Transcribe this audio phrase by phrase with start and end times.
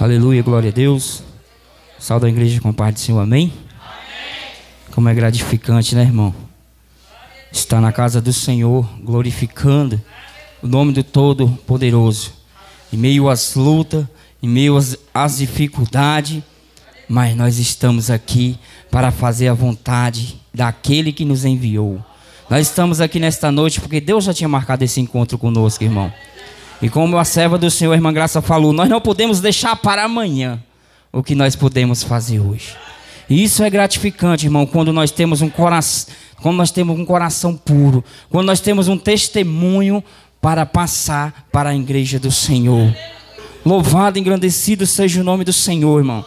[0.00, 1.24] Aleluia, glória a Deus.
[1.98, 3.52] Salve a igreja com paz do Senhor, amém?
[4.92, 6.32] Como é gratificante, né, irmão?
[7.50, 10.00] Estar na casa do Senhor, glorificando
[10.62, 12.32] o nome do Todo-Poderoso.
[12.92, 14.06] Em meio às lutas,
[14.40, 16.44] em meio às, às dificuldades,
[17.08, 18.56] mas nós estamos aqui
[18.92, 22.00] para fazer a vontade daquele que nos enviou.
[22.48, 26.12] Nós estamos aqui nesta noite porque Deus já tinha marcado esse encontro conosco, irmão.
[26.80, 30.04] E como a serva do Senhor, a irmã Graça, falou, nós não podemos deixar para
[30.04, 30.62] amanhã
[31.12, 32.76] o que nós podemos fazer hoje.
[33.28, 37.54] E isso é gratificante, irmão, quando nós temos um coração, quando nós temos um coração
[37.54, 40.02] puro, quando nós temos um testemunho
[40.40, 42.94] para passar para a igreja do Senhor.
[43.64, 46.24] Louvado, engrandecido seja o nome do Senhor, irmão.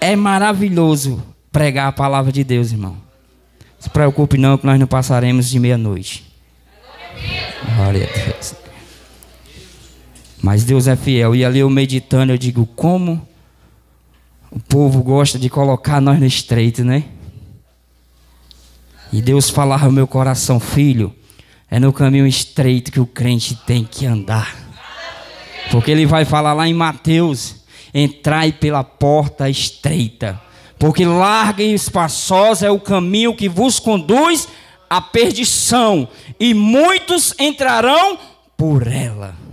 [0.00, 2.96] É maravilhoso pregar a palavra de Deus, irmão.
[3.80, 6.24] Se preocupe não que nós não passaremos de meia-noite.
[7.74, 8.65] Glória a Deus.
[10.42, 11.34] Mas Deus é fiel.
[11.34, 13.26] E ali eu meditando, eu digo, como
[14.50, 17.04] o povo gosta de colocar nós no estreito, né?
[19.12, 21.14] E Deus falava ao meu coração, filho,
[21.70, 24.54] é no caminho estreito que o crente tem que andar.
[25.70, 30.40] Porque ele vai falar lá em Mateus: entrai pela porta estreita,
[30.78, 34.48] porque larga e espaçosa é o caminho que vos conduz
[34.88, 38.18] à perdição, e muitos entrarão
[38.56, 39.45] por ela.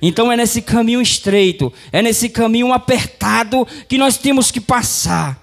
[0.00, 5.42] Então é nesse caminho estreito, é nesse caminho apertado que nós temos que passar.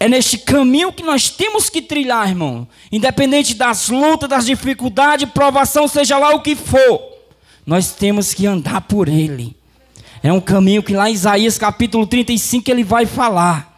[0.00, 2.66] É neste caminho que nós temos que trilhar, irmão.
[2.90, 7.00] Independente das lutas, das dificuldades, provação, seja lá o que for,
[7.64, 9.54] nós temos que andar por ele.
[10.22, 13.71] É um caminho que lá em Isaías capítulo 35 ele vai falar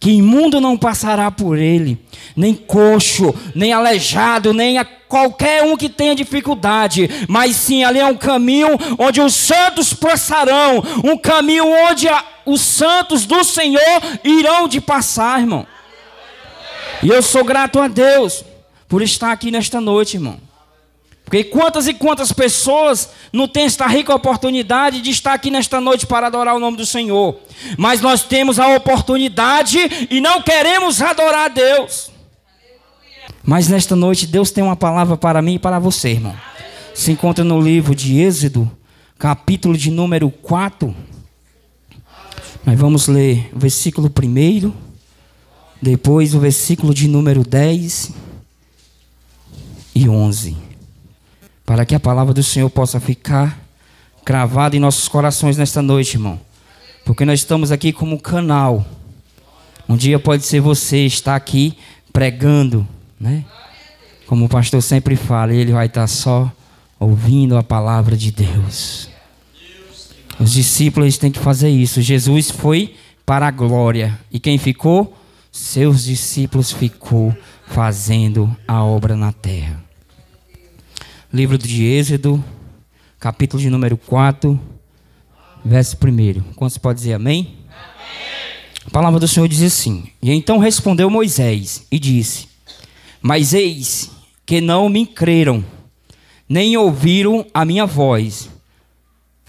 [0.00, 1.98] que imundo não passará por ele,
[2.36, 8.16] nem coxo, nem aleijado, nem qualquer um que tenha dificuldade, mas sim ali é um
[8.16, 14.80] caminho onde os santos passarão, um caminho onde a, os santos do Senhor irão de
[14.80, 15.66] passar, irmão.
[17.02, 18.44] E eu sou grato a Deus
[18.88, 20.47] por estar aqui nesta noite, irmão.
[21.28, 26.06] Porque quantas e quantas pessoas não têm esta rica oportunidade de estar aqui nesta noite
[26.06, 27.38] para adorar o nome do Senhor.
[27.76, 29.78] Mas nós temos a oportunidade
[30.10, 32.10] e não queremos adorar a Deus.
[33.44, 36.34] Mas nesta noite Deus tem uma palavra para mim e para você, irmão.
[36.94, 38.70] Se encontra no livro de Êxodo,
[39.18, 40.96] capítulo de número 4.
[42.64, 44.72] Nós vamos ler o versículo 1,
[45.82, 48.12] depois o versículo de número 10
[49.94, 50.67] e 11
[51.68, 53.60] para que a palavra do Senhor possa ficar
[54.24, 56.40] cravada em nossos corações nesta noite, irmão.
[57.04, 58.86] Porque nós estamos aqui como canal.
[59.86, 61.76] Um dia pode ser você estar aqui
[62.10, 62.88] pregando,
[63.20, 63.44] né?
[64.26, 66.50] Como o pastor sempre fala, ele vai estar só
[66.98, 69.10] ouvindo a palavra de Deus.
[70.40, 72.00] Os discípulos têm que fazer isso.
[72.00, 72.94] Jesus foi
[73.26, 74.18] para a glória.
[74.32, 75.14] E quem ficou?
[75.52, 77.36] Seus discípulos ficou
[77.66, 79.87] fazendo a obra na terra.
[81.30, 82.42] Livro de Êxodo,
[83.20, 84.58] capítulo de número 4,
[85.62, 86.54] verso 1.
[86.54, 87.54] Quantos pode dizer amém?
[87.68, 87.68] amém?
[88.86, 92.48] A palavra do Senhor diz assim: E então respondeu Moisés e disse:
[93.20, 94.10] Mas eis
[94.46, 95.62] que não me creram,
[96.48, 98.48] nem ouviram a minha voz,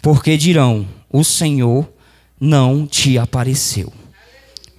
[0.01, 1.89] porque dirão: O Senhor
[2.37, 3.89] não te apareceu.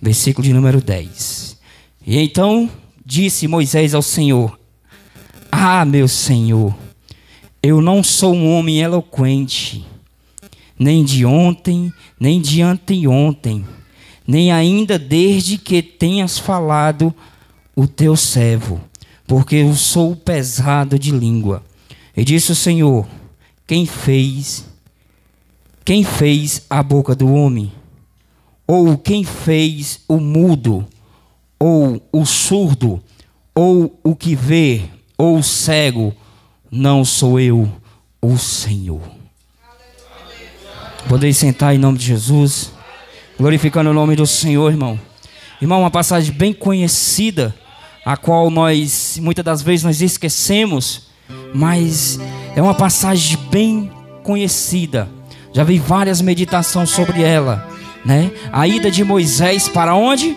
[0.03, 1.59] Versículo de número 10.
[2.07, 2.71] E então
[3.03, 4.61] disse Moisés ao Senhor:
[5.51, 6.75] Ah, meu Senhor,
[7.63, 9.85] eu não sou um homem eloquente,
[10.79, 13.67] nem de ontem, nem de anteontem,
[14.27, 17.15] nem ainda desde que tenhas falado
[17.77, 18.81] o teu servo,
[19.27, 21.63] porque eu sou pesado de língua.
[22.17, 23.07] E disse o Senhor:
[23.67, 24.65] Quem fez?
[25.85, 27.73] Quem fez a boca do homem?
[28.67, 30.87] Ou quem fez o mudo?
[31.59, 33.03] Ou o surdo?
[33.55, 34.83] Ou o que vê?
[35.19, 36.15] Ou o cego?
[36.71, 37.71] Não sou eu,
[38.23, 39.01] o Senhor.
[41.09, 42.73] Podeis sentar em nome de Jesus,
[43.39, 45.01] glorificando o nome do Senhor, irmão.
[45.61, 47.55] Irmão, uma passagem bem conhecida,
[48.05, 51.09] a qual nós muitas das vezes nós esquecemos,
[51.53, 52.21] mas
[52.55, 53.91] é uma passagem bem
[54.23, 55.09] conhecida.
[55.53, 57.69] Já vi várias meditações sobre ela,
[58.05, 58.31] né?
[58.53, 60.37] A ida de Moisés para onde?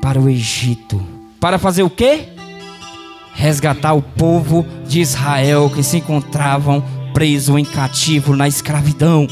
[0.00, 1.04] Para o Egito.
[1.38, 2.28] Para fazer o quê?
[3.36, 9.28] Resgatar o povo de Israel que se encontravam preso em cativo na escravidão.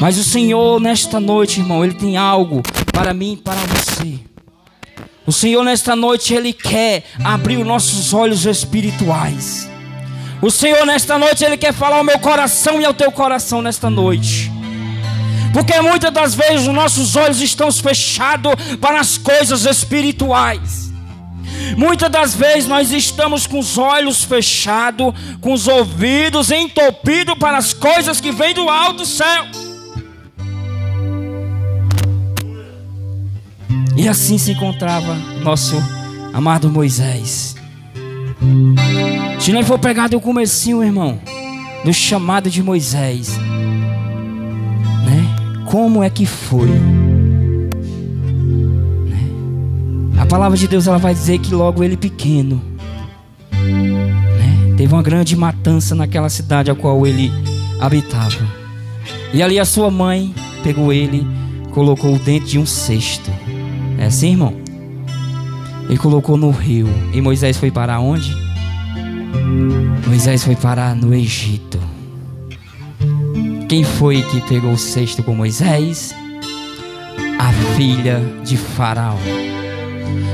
[0.00, 2.62] Mas o Senhor, nesta noite, irmão, Ele tem algo
[2.92, 4.20] para mim e para você.
[5.26, 9.68] O Senhor, nesta noite, Ele quer abrir os nossos olhos espirituais.
[10.40, 13.90] O Senhor, nesta noite, Ele quer falar ao meu coração e ao teu coração nesta
[13.90, 14.50] noite.
[15.52, 20.89] Porque muitas das vezes os nossos olhos estão fechados para as coisas espirituais.
[21.76, 27.72] Muitas das vezes nós estamos com os olhos fechados, com os ouvidos entupidos para as
[27.72, 29.44] coisas que vêm do alto céu.
[33.96, 35.76] E assim se encontrava nosso
[36.32, 37.54] amado Moisés.
[39.38, 41.20] Se nós for pegar do comecinho, irmão,
[41.84, 43.36] do chamado de Moisés,
[45.04, 45.64] né?
[45.66, 46.99] Como é que foi?
[50.20, 52.62] A palavra de Deus ela vai dizer que logo ele pequeno,
[53.50, 54.74] né?
[54.76, 57.32] teve uma grande matança naquela cidade a qual ele
[57.80, 58.46] habitava.
[59.32, 61.26] E ali a sua mãe pegou ele,
[61.72, 63.30] colocou dentro de um cesto.
[63.98, 64.54] É assim, irmão?
[65.88, 66.88] Ele colocou no rio.
[67.12, 68.32] E Moisés foi para onde?
[70.06, 71.80] Moisés foi parar no Egito.
[73.68, 76.14] Quem foi que pegou o cesto com Moisés?
[77.38, 79.16] A filha de Faraó,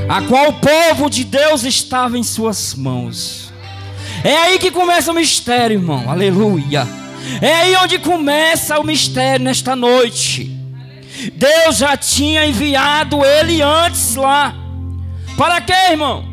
[0.09, 3.51] a qual o povo de Deus estava em suas mãos.
[4.23, 6.09] É aí que começa o mistério, irmão.
[6.09, 6.87] Aleluia.
[7.41, 10.51] É aí onde começa o mistério nesta noite.
[11.33, 14.55] Deus já tinha enviado ele antes lá.
[15.35, 16.25] Para quê, irmão?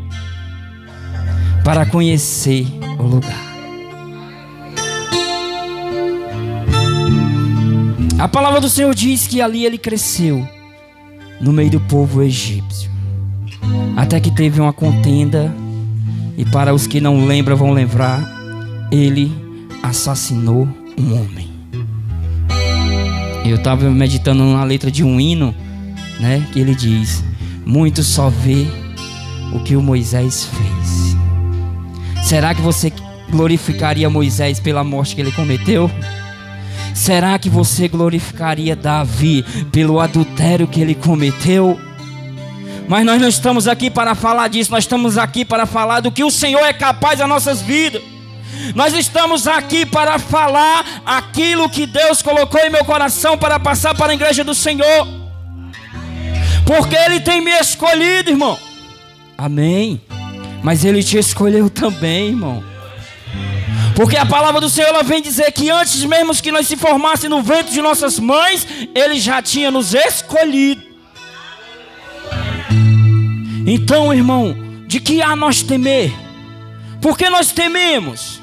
[1.64, 2.66] Para conhecer
[2.98, 3.44] o lugar.
[8.18, 10.48] A palavra do Senhor diz que ali ele cresceu
[11.40, 12.93] no meio do povo egípcio.
[13.96, 15.54] Até que teve uma contenda,
[16.36, 18.20] e para os que não lembram vão lembrar,
[18.90, 19.32] ele
[19.82, 20.68] assassinou
[20.98, 21.48] um homem.
[23.44, 25.54] Eu estava meditando na letra de um hino,
[26.18, 27.22] né, que ele diz:
[27.64, 28.66] Muito só vê
[29.52, 31.16] o que o Moisés fez.
[32.24, 32.92] Será que você
[33.30, 35.90] glorificaria Moisés pela morte que ele cometeu?
[36.94, 41.78] Será que você glorificaria Davi pelo adultério que ele cometeu?
[42.86, 46.22] Mas nós não estamos aqui para falar disso, nós estamos aqui para falar do que
[46.22, 48.02] o Senhor é capaz das nossas vidas.
[48.74, 54.12] Nós estamos aqui para falar aquilo que Deus colocou em meu coração para passar para
[54.12, 55.08] a igreja do Senhor.
[56.66, 58.58] Porque Ele tem me escolhido, irmão.
[59.36, 60.00] Amém.
[60.62, 62.62] Mas Ele te escolheu também, irmão.
[63.94, 67.28] Porque a palavra do Senhor ela vem dizer que antes mesmo que nós se formasse
[67.28, 70.93] no ventre de nossas mães, Ele já tinha nos escolhido.
[73.66, 74.54] Então, irmão,
[74.86, 76.12] de que há nós temer?
[77.00, 78.40] Por que nós tememos?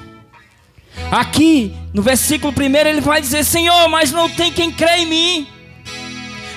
[1.12, 5.48] Aqui, no versículo 1, ele vai dizer: Senhor, mas não tem quem crê em mim.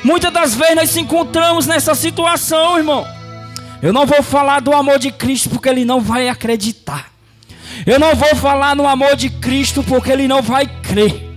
[0.03, 3.07] Muitas das vezes nós se encontramos nessa situação, irmão.
[3.81, 7.11] Eu não vou falar do amor de Cristo porque ele não vai acreditar.
[7.87, 11.33] Eu não vou falar no amor de Cristo porque ele não vai crer.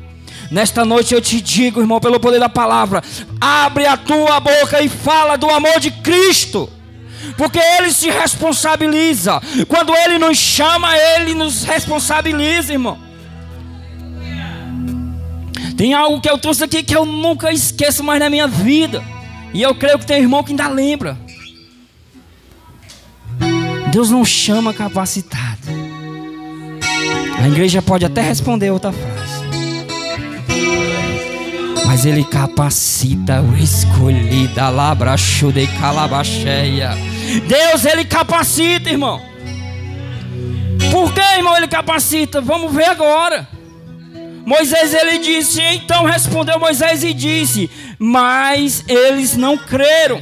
[0.50, 3.04] Nesta noite eu te digo, irmão, pelo poder da palavra,
[3.40, 6.70] abre a tua boca e fala do amor de Cristo.
[7.38, 9.42] Porque ele se responsabiliza.
[9.68, 12.98] Quando ele nos chama, ele nos responsabiliza, irmão.
[15.78, 19.04] Tem algo que eu trouxe aqui que eu nunca esqueço mais na minha vida.
[19.54, 21.18] E eu creio que tem irmão que ainda lembra.
[23.92, 25.68] Deus não chama capacitado.
[27.40, 29.48] A igreja pode até responder outra frase.
[31.86, 37.07] Mas ele capacita o escolhido, alabrachuda e calabacheia.
[37.48, 39.22] Deus, ele capacita, irmão.
[40.92, 42.42] Por que, irmão, ele capacita?
[42.42, 43.48] Vamos ver agora.
[44.46, 47.70] Moisés ele disse, então respondeu Moisés e disse:
[48.00, 50.22] Mas eles não creram.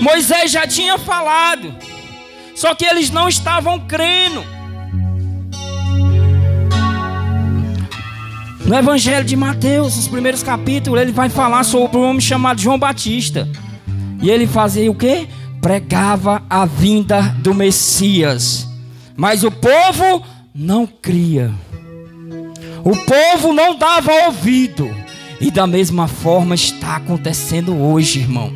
[0.00, 1.72] Moisés já tinha falado,
[2.56, 4.44] só que eles não estavam crendo.
[8.64, 12.78] No Evangelho de Mateus, nos primeiros capítulos, ele vai falar sobre um homem chamado João
[12.78, 13.48] Batista.
[14.22, 15.28] E ele fazia o que?
[15.60, 18.66] Pregava a vinda do Messias.
[19.16, 20.24] Mas o povo
[20.54, 21.52] não cria.
[22.82, 24.90] O povo não dava ouvido.
[25.40, 28.52] E da mesma forma está acontecendo hoje, irmão.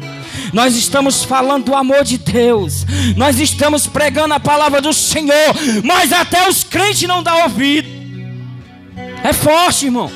[0.52, 2.87] Nós estamos falando do amor de Deus.
[3.16, 5.54] Nós estamos pregando a palavra do Senhor.
[5.82, 7.88] Mas até os crentes não dão ouvido.
[9.23, 10.11] É forte, irmão.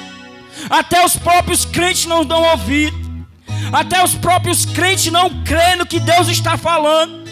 [0.69, 3.08] Até os próprios crentes não dão ouvido.
[3.73, 7.29] Até os próprios crentes não creem no que Deus está falando.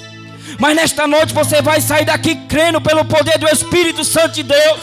[0.59, 4.81] Mas nesta noite você vai sair daqui crendo pelo poder do Espírito Santo de Deus.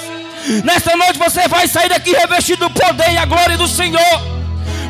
[0.64, 4.34] Nesta noite você vai sair daqui revestido do poder e a glória do Senhor.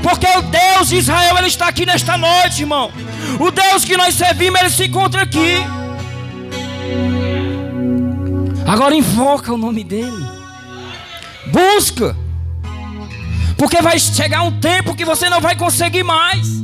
[0.02, 2.92] Porque o Deus de Israel, Ele está aqui nesta noite, irmão.
[3.40, 5.64] O Deus que nós servimos, Ele se encontra aqui.
[8.68, 10.26] Agora invoca o nome dEle.
[11.48, 12.16] Busca.
[13.64, 16.62] Porque vai chegar um tempo que você não vai conseguir mais.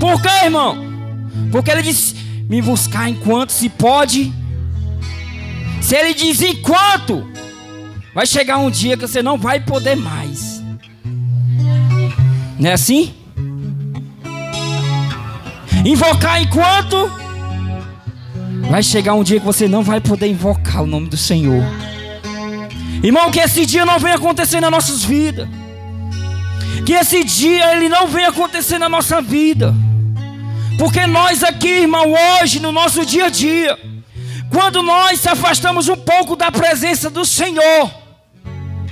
[0.00, 0.82] Por quê, irmão?
[1.52, 2.14] Porque ele disse:
[2.48, 4.32] Me buscar enquanto se pode.
[5.82, 7.28] Se ele diz enquanto,
[8.14, 10.62] vai chegar um dia que você não vai poder mais.
[12.58, 13.14] Não é assim?
[15.84, 17.12] Invocar enquanto.
[18.70, 21.62] Vai chegar um dia que você não vai poder invocar o nome do Senhor.
[23.02, 25.46] Irmão, que esse dia não venha acontecer nas nossas vidas.
[26.84, 29.74] Que esse dia ele não venha acontecer na nossa vida.
[30.78, 33.78] Porque nós aqui, irmão, hoje, no nosso dia a dia,
[34.50, 37.90] quando nós se afastamos um pouco da presença do Senhor,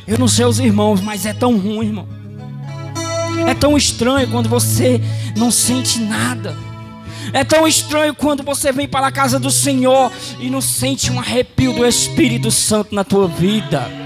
[0.06, 2.08] eu não sei os irmãos, mas é tão ruim, irmão.
[3.46, 5.00] É tão estranho quando você
[5.36, 6.56] não sente nada.
[7.32, 11.18] É tão estranho quando você vem para a casa do Senhor e não sente um
[11.18, 14.03] arrepio do Espírito Santo na tua vida.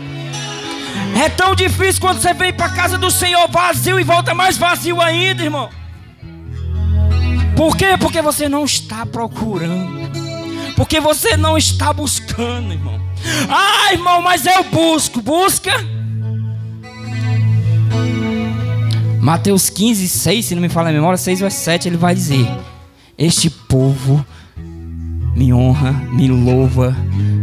[1.16, 5.00] É tão difícil quando você vem para casa do Senhor vazio e volta mais vazio
[5.00, 5.68] ainda, irmão.
[7.56, 7.96] Por quê?
[7.98, 9.98] Porque você não está procurando.
[10.76, 13.00] Porque você não está buscando, irmão.
[13.48, 15.20] Ah, irmão, mas eu busco.
[15.20, 15.72] Busca.
[19.20, 22.48] Mateus 15, 6, se não me fala a memória, 6 ou 7, ele vai dizer:
[23.18, 24.24] Este povo
[25.34, 26.96] me honra, me louva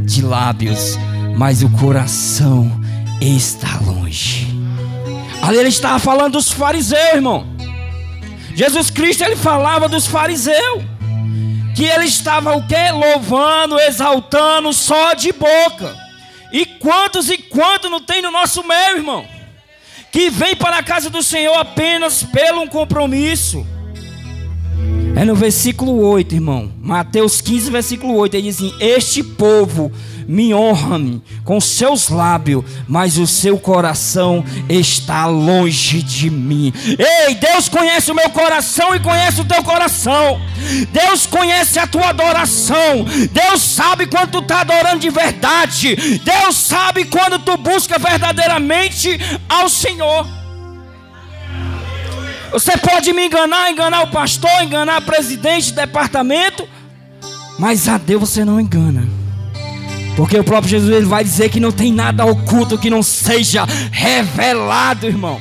[0.05, 0.97] de lábios,
[1.37, 2.71] mas o coração
[3.21, 4.47] está longe.
[5.41, 7.47] Ali ele estava falando dos fariseus, irmão.
[8.55, 10.83] Jesus Cristo ele falava dos fariseus.
[11.75, 12.91] Que ele estava o que?
[12.91, 15.95] Louvando, exaltando só de boca.
[16.51, 19.27] E quantos e quantos não tem no nosso meio, irmão?
[20.11, 23.67] Que vem para a casa do Senhor apenas pelo um compromisso.
[25.15, 26.69] É no versículo 8, irmão.
[26.81, 28.35] Mateus 15, versículo 8.
[28.35, 29.89] Ele diz assim: Este povo
[30.27, 36.73] me honra-me com seus lábios, mas o seu coração está longe de mim.
[36.99, 40.41] Ei, Deus conhece o meu coração e conhece o teu coração.
[40.91, 43.05] Deus conhece a tua adoração.
[43.31, 45.95] Deus sabe quando tu está adorando de verdade.
[46.23, 49.17] Deus sabe quando tu busca verdadeiramente
[49.47, 50.44] ao Senhor.
[52.55, 56.65] Você pode me enganar, enganar o pastor, enganar presidente do departamento,
[57.59, 59.05] mas a Deus você não engana.
[60.15, 63.65] Porque o próprio Jesus ele vai dizer que não tem nada oculto que não seja
[63.91, 65.37] revelado, irmão.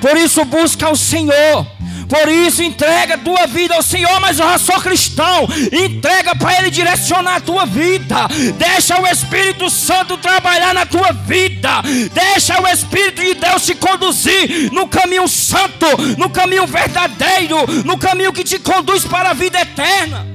[0.00, 1.66] Por isso busca o Senhor.
[2.08, 5.46] Por isso entrega a tua vida ao Senhor, mas eu sou cristão.
[5.70, 8.26] Entrega para Ele direcionar a tua vida.
[8.56, 11.82] Deixa o Espírito Santo trabalhar na tua vida.
[12.12, 15.86] Deixa o Espírito de Deus te conduzir no caminho santo,
[16.16, 20.26] no caminho verdadeiro, no caminho que te conduz para a vida eterna.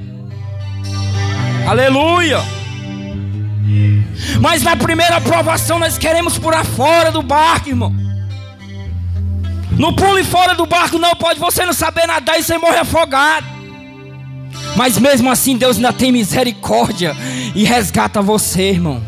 [1.67, 2.39] Aleluia.
[4.39, 8.02] Mas na primeira aprovação nós queremos pular fora do barco, irmão.
[9.77, 13.45] No pule fora do barco não pode você não saber nadar e você morre afogado.
[14.75, 17.15] Mas mesmo assim Deus ainda tem misericórdia
[17.55, 19.01] e resgata você, irmão.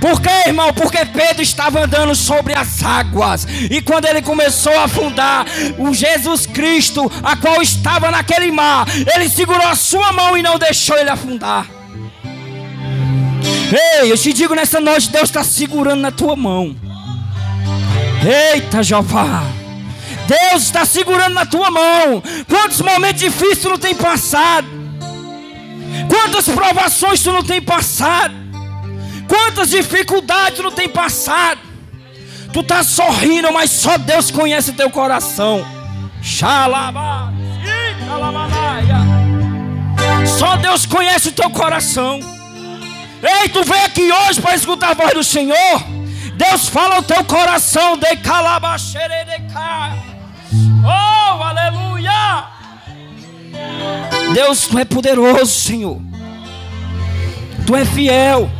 [0.00, 0.72] Por quê, irmão?
[0.72, 3.46] Porque Pedro estava andando sobre as águas.
[3.70, 5.46] E quando ele começou a afundar,
[5.78, 10.58] o Jesus Cristo, a qual estava naquele mar, ele segurou a sua mão e não
[10.58, 11.66] deixou ele afundar.
[14.00, 16.76] Ei, eu te digo nessa noite, Deus está segurando na tua mão.
[18.22, 19.42] Eita, Jeová.
[20.26, 22.22] Deus está segurando na tua mão.
[22.48, 24.66] Quantos momentos difíceis tu não tem passado?
[26.08, 28.34] Quantas provações tu não tem passado?
[29.28, 31.60] Quantas dificuldades tu não tem passado?
[32.52, 35.64] Tu está sorrindo, mas só Deus conhece teu coração.
[36.22, 37.32] Xalaba,
[40.38, 42.20] Só Deus conhece o teu coração.
[43.22, 45.82] Ei, tu veio aqui hoje para escutar a voz do Senhor.
[46.34, 50.15] Deus fala o teu coração de calabaxeredeca.
[50.84, 52.46] Oh, aleluia!
[54.32, 56.00] Deus, tu é poderoso, Senhor.
[57.66, 58.50] Tu é fiel.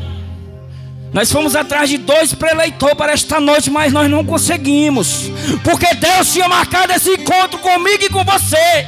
[1.13, 5.31] Nós fomos atrás de dois preleitores para esta noite, mas nós não conseguimos.
[5.63, 8.87] Porque Deus tinha marcado esse encontro comigo e com você.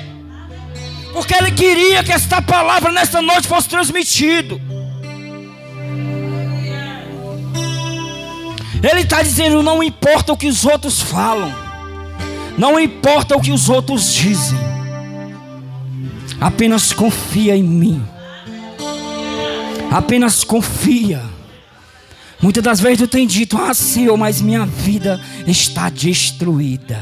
[1.13, 4.61] Porque Ele queria que esta palavra nesta noite fosse transmitida.
[8.83, 11.53] Ele está dizendo: não importa o que os outros falam,
[12.59, 14.59] não importa o que os outros dizem,
[16.41, 18.05] apenas confia em mim.
[19.91, 21.23] Apenas confia.
[22.43, 27.01] Muitas das vezes tu tem dito: Ah, Senhor, mas minha vida está destruída.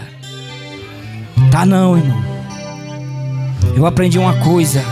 [1.51, 2.23] Tá não, irmão.
[3.75, 4.85] Eu aprendi uma coisa: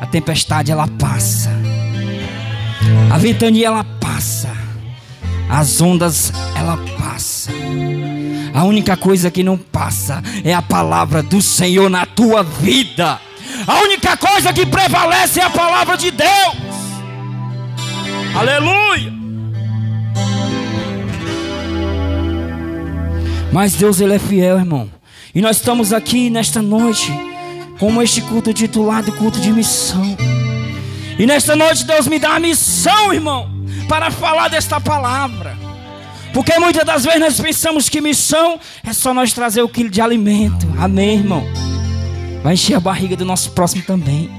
[0.00, 1.50] a tempestade ela passa,
[3.10, 4.48] a ventania ela passa.
[5.48, 7.50] As ondas ela passa.
[8.58, 13.20] A única coisa que não passa é a palavra do Senhor na tua vida.
[13.64, 16.56] A única coisa que prevalece é a palavra de Deus.
[18.34, 19.12] Aleluia.
[23.52, 24.90] Mas Deus ele é fiel, irmão.
[25.32, 27.12] E nós estamos aqui nesta noite
[27.78, 30.16] como este culto titulado culto de missão.
[31.16, 33.48] E nesta noite Deus me dá a missão, irmão,
[33.88, 35.67] para falar desta palavra.
[36.32, 40.00] Porque muitas das vezes nós pensamos que missão é só nós trazer o quilo de
[40.00, 40.66] alimento.
[40.78, 41.44] Amém, irmão?
[42.42, 44.30] Vai encher a barriga do nosso próximo também.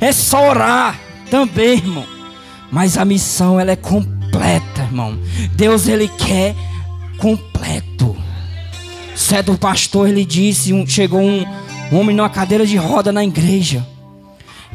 [0.00, 0.98] É só orar
[1.30, 2.06] também, irmão.
[2.70, 5.18] Mas a missão ela é completa, irmão.
[5.52, 6.54] Deus ele quer
[7.18, 8.16] completo.
[9.14, 11.44] Certo pastor ele disse, um, chegou um,
[11.92, 13.86] um homem numa cadeira de roda na igreja.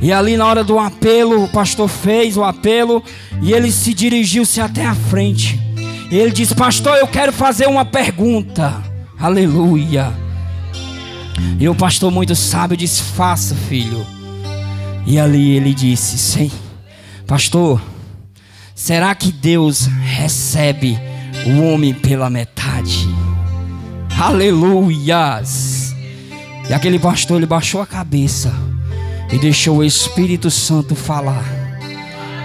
[0.02, 3.04] E ali na hora do apelo, o pastor fez o apelo
[3.42, 5.60] e ele se dirigiu-se até a frente.
[6.12, 8.84] E ele disse: Pastor, eu quero fazer uma pergunta.
[9.20, 10.12] Aleluia.
[11.60, 14.06] E o pastor, muito sábio, disse: Faça, filho.
[15.06, 16.52] E ali ele disse: Sim,
[17.28, 17.82] pastor,
[18.74, 20.98] será que Deus recebe
[21.46, 23.08] o homem pela metade?
[24.20, 25.96] Aleluias.
[26.70, 28.54] E aquele pastor, ele baixou a cabeça
[29.32, 31.44] e deixou o Espírito Santo falar.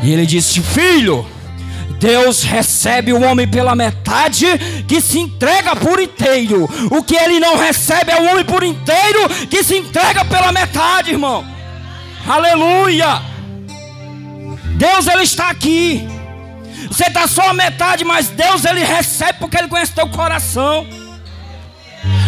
[0.02, 1.26] E ele disse: Filho,
[2.04, 4.46] Deus recebe o homem pela metade
[4.86, 6.68] que se entrega por inteiro.
[6.90, 11.12] O que ele não recebe é o homem por inteiro que se entrega pela metade,
[11.12, 11.42] irmão.
[12.28, 13.22] Aleluia!
[14.76, 16.06] Deus ele está aqui.
[16.88, 20.86] Você está só a metade, mas Deus ele recebe porque ele conhece teu coração.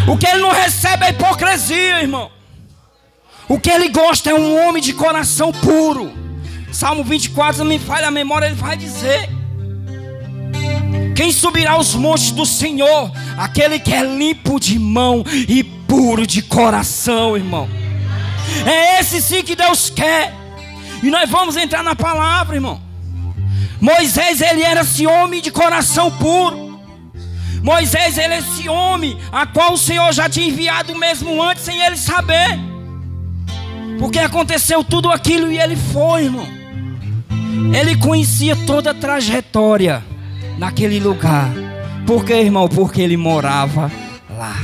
[0.08, 2.30] O que ele não recebe é hipocrisia, irmão.
[3.46, 6.10] O que ele gosta é um homem de coração puro.
[6.72, 9.28] Salmo 24, não me falha a memória, ele vai dizer:
[11.16, 13.10] Quem subirá aos montes do Senhor?
[13.38, 17.66] Aquele que é limpo de mão e puro de coração, irmão.
[18.66, 20.34] É esse sim que Deus quer.
[21.02, 22.82] E nós vamos entrar na palavra, irmão.
[23.80, 26.78] Moisés, ele era esse homem de coração puro.
[27.62, 31.80] Moisés, ele é esse homem a qual o Senhor já tinha enviado mesmo antes, sem
[31.80, 32.58] ele saber.
[33.98, 36.46] Porque aconteceu tudo aquilo e ele foi, irmão.
[37.74, 40.04] Ele conhecia toda a trajetória
[40.58, 41.50] naquele lugar.
[42.06, 42.68] Por quê, irmão?
[42.68, 43.90] Porque ele morava
[44.30, 44.56] lá.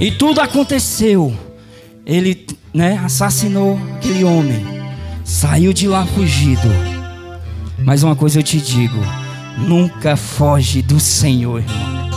[0.00, 1.36] E tudo aconteceu.
[2.04, 4.64] Ele, né, assassinou aquele homem.
[5.24, 6.68] Saiu de lá fugido.
[7.78, 8.98] Mas uma coisa eu te digo,
[9.58, 12.10] nunca foge do Senhor, irmão.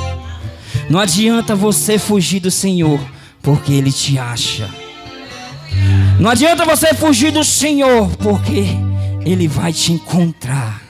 [0.89, 2.99] Não adianta você fugir do Senhor,
[3.41, 4.69] porque ele te acha.
[6.19, 8.65] Não adianta você fugir do Senhor, porque
[9.25, 10.81] Ele vai te encontrar.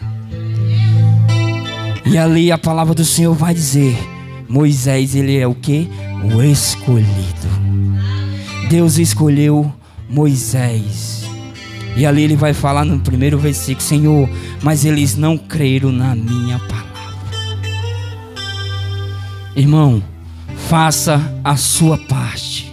[2.16, 3.94] E ali a palavra do Senhor vai dizer:
[4.48, 5.90] Moisés, ele é o que?
[6.34, 7.50] O escolhido.
[8.70, 9.70] Deus escolheu
[10.10, 11.26] Moisés.
[11.98, 14.30] E ali ele vai falar no primeiro versículo: Senhor,
[14.64, 16.86] mas eles não creram na minha palavra.
[19.54, 20.02] Irmão,
[20.70, 22.72] faça a sua parte.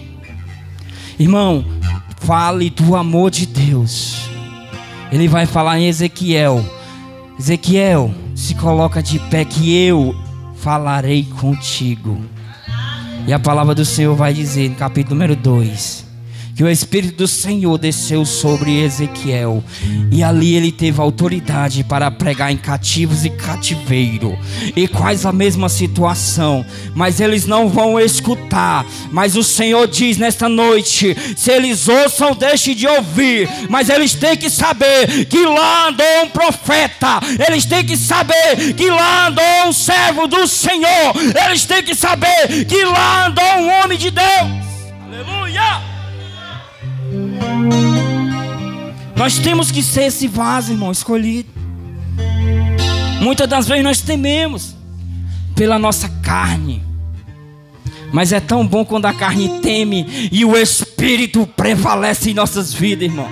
[1.19, 1.65] Irmão,
[2.21, 4.29] Fale do amor de Deus.
[5.11, 6.63] Ele vai falar em Ezequiel.
[7.37, 10.13] Ezequiel, se coloca de pé que eu
[10.57, 12.19] falarei contigo.
[13.25, 16.05] E a palavra do Senhor vai dizer no capítulo número 2:
[16.55, 19.63] que o Espírito do Senhor desceu sobre Ezequiel
[20.11, 24.37] e ali ele teve autoridade para pregar em cativos e cativeiro
[24.75, 28.85] e quase a mesma situação, mas eles não vão escutar.
[29.11, 34.37] Mas o Senhor diz nesta noite: se eles ouçam, deixe de ouvir, mas eles têm
[34.37, 39.73] que saber que lá andou um profeta, eles têm que saber que lá andou um
[39.73, 41.13] servo do Senhor,
[41.45, 44.63] eles têm que saber que lá andou um homem de Deus.
[45.05, 45.92] Aleluia!
[49.15, 51.49] Nós temos que ser esse vaso, irmão, escolhido.
[53.21, 54.75] Muitas das vezes nós tememos
[55.55, 56.83] pela nossa carne.
[58.11, 63.07] Mas é tão bom quando a carne teme e o Espírito prevalece em nossas vidas,
[63.09, 63.29] irmão.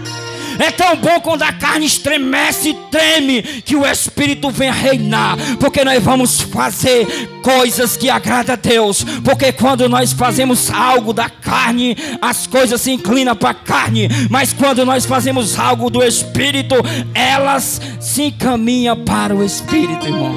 [0.62, 5.84] É tão bom quando a carne estremece e treme que o Espírito vem reinar, porque
[5.84, 7.08] nós vamos fazer
[7.42, 9.04] coisas que agradam a Deus.
[9.24, 14.54] Porque quando nós fazemos algo da carne, as coisas se inclinam para a carne, mas
[14.54, 16.76] quando nós fazemos algo do Espírito,
[17.16, 20.36] elas se encaminham para o Espírito, irmão.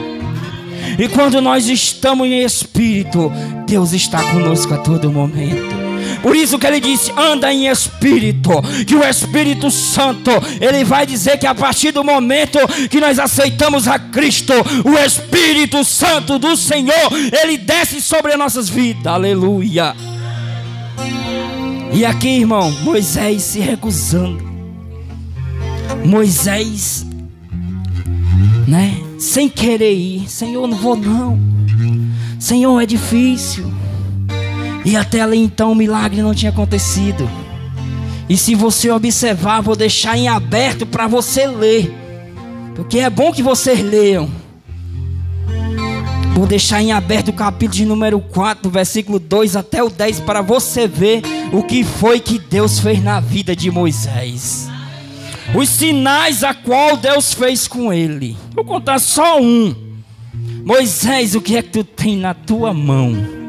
[0.99, 3.31] E quando nós estamos em Espírito,
[3.67, 5.84] Deus está conosco a todo momento.
[6.23, 8.51] Por isso que ele disse: anda em espírito,
[8.87, 13.87] que o Espírito Santo, ele vai dizer que a partir do momento que nós aceitamos
[13.89, 14.53] a Cristo,
[14.85, 16.95] o Espírito Santo do Senhor,
[17.43, 19.07] ele desce sobre as nossas vidas.
[19.07, 19.95] Aleluia.
[21.93, 24.43] E aqui, irmão, Moisés se recusando.
[26.05, 27.07] Moisés,
[28.67, 31.39] né, sem querer ir, Senhor, não vou não.
[32.39, 33.73] Senhor, é difícil.
[34.85, 37.29] E até ali então o milagre não tinha acontecido.
[38.29, 41.93] E se você observar, vou deixar em aberto para você ler.
[42.75, 44.29] Porque é bom que vocês leiam.
[46.35, 50.43] Vou deixar em aberto o capítulo de número 4, versículo 2 até o 10, para
[50.43, 54.69] você ver o que foi que Deus fez na vida de Moisés.
[55.55, 58.37] Os sinais a qual Deus fez com ele.
[58.53, 59.75] Vou contar só um.
[60.65, 63.44] Moisés, o que é que tu tem na tua mão?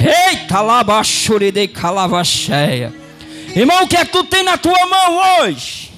[0.00, 2.92] Eita, labaxuride calavacheia.
[3.54, 5.90] Irmão, o que é que tu tem na tua mão hoje?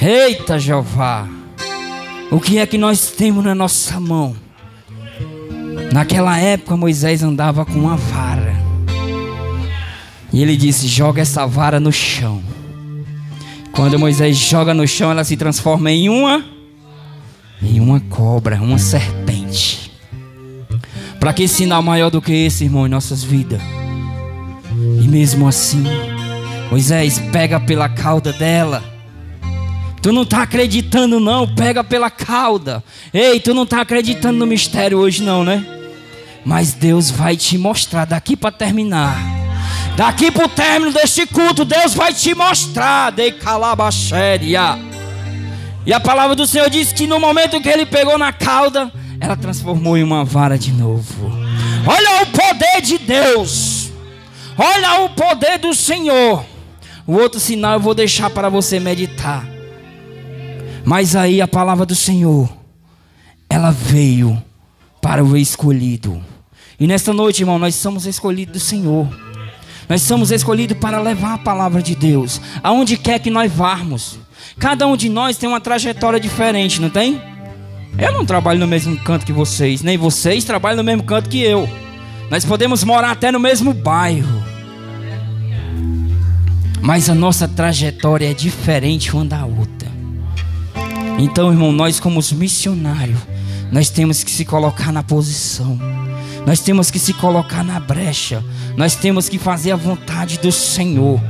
[0.00, 1.28] Eita, Jeová.
[2.30, 4.36] O que é que nós temos na nossa mão?
[5.92, 8.54] Naquela época, Moisés andava com uma vara.
[10.32, 12.42] E ele disse: Joga essa vara no chão.
[13.72, 16.44] Quando Moisés joga no chão, ela se transforma em uma
[17.62, 19.35] em uma cobra, uma serpente.
[21.26, 23.60] Para que sinal maior do que esse, irmão, em nossas vidas?
[25.02, 25.82] E mesmo assim,
[26.70, 28.80] Moisés pega pela cauda dela.
[30.00, 31.52] Tu não está acreditando, não?
[31.52, 32.80] Pega pela cauda.
[33.12, 35.66] Ei, tu não está acreditando no mistério hoje, não, né?
[36.44, 39.18] Mas Deus vai te mostrar daqui para terminar.
[39.96, 43.10] Daqui para o término deste culto, Deus vai te mostrar.
[43.10, 44.78] De calabaxéria.
[45.84, 48.92] E a palavra do Senhor diz que no momento que ele pegou na cauda,
[49.26, 51.30] ela transformou em uma vara de novo.
[51.84, 53.90] Olha o poder de Deus.
[54.56, 56.44] Olha o poder do Senhor.
[57.04, 59.44] O outro sinal eu vou deixar para você meditar.
[60.84, 62.48] Mas aí a palavra do Senhor,
[63.50, 64.40] ela veio
[65.02, 66.22] para o escolhido.
[66.78, 69.08] E nesta noite, irmão, nós somos escolhidos do Senhor.
[69.88, 74.20] Nós somos escolhidos para levar a palavra de Deus aonde quer que nós varmos.
[74.56, 77.20] Cada um de nós tem uma trajetória diferente, não tem?
[77.98, 81.40] Eu não trabalho no mesmo canto que vocês, nem vocês trabalham no mesmo canto que
[81.40, 81.68] eu.
[82.30, 84.42] Nós podemos morar até no mesmo bairro.
[86.82, 89.88] Mas a nossa trajetória é diferente uma da outra.
[91.18, 93.18] Então, irmão, nós como os missionários,
[93.72, 95.78] nós temos que se colocar na posição.
[96.46, 98.44] Nós temos que se colocar na brecha.
[98.76, 101.20] Nós temos que fazer a vontade do Senhor.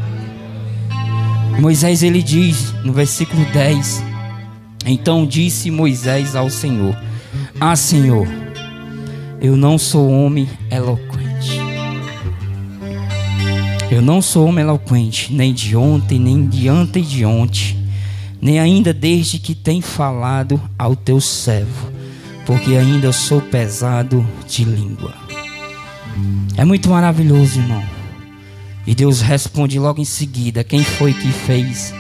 [1.58, 4.02] Moisés ele diz no versículo 10:
[4.86, 6.96] Então disse Moisés ao Senhor:
[7.60, 8.26] Ah, Senhor,
[9.40, 11.60] eu não sou homem eloquente.
[13.90, 17.76] Eu não sou homem eloquente, nem de ontem, nem de ante de ontem,
[18.40, 21.90] nem ainda desde que tem falado ao teu servo,
[22.44, 25.14] porque ainda sou pesado de língua.
[26.56, 27.82] É muito maravilhoso, irmão.
[28.86, 31.92] E Deus responde logo em seguida: Quem foi que fez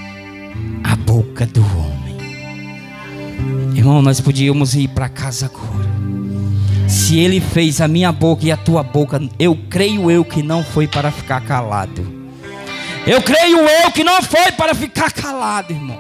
[0.84, 2.05] a boca do homem?
[3.74, 5.86] Irmão, nós podíamos ir para casa agora.
[6.88, 10.62] Se ele fez a minha boca e a tua boca, eu creio eu que não
[10.62, 12.06] foi para ficar calado.
[13.06, 15.98] Eu creio eu que não foi para ficar calado, irmão.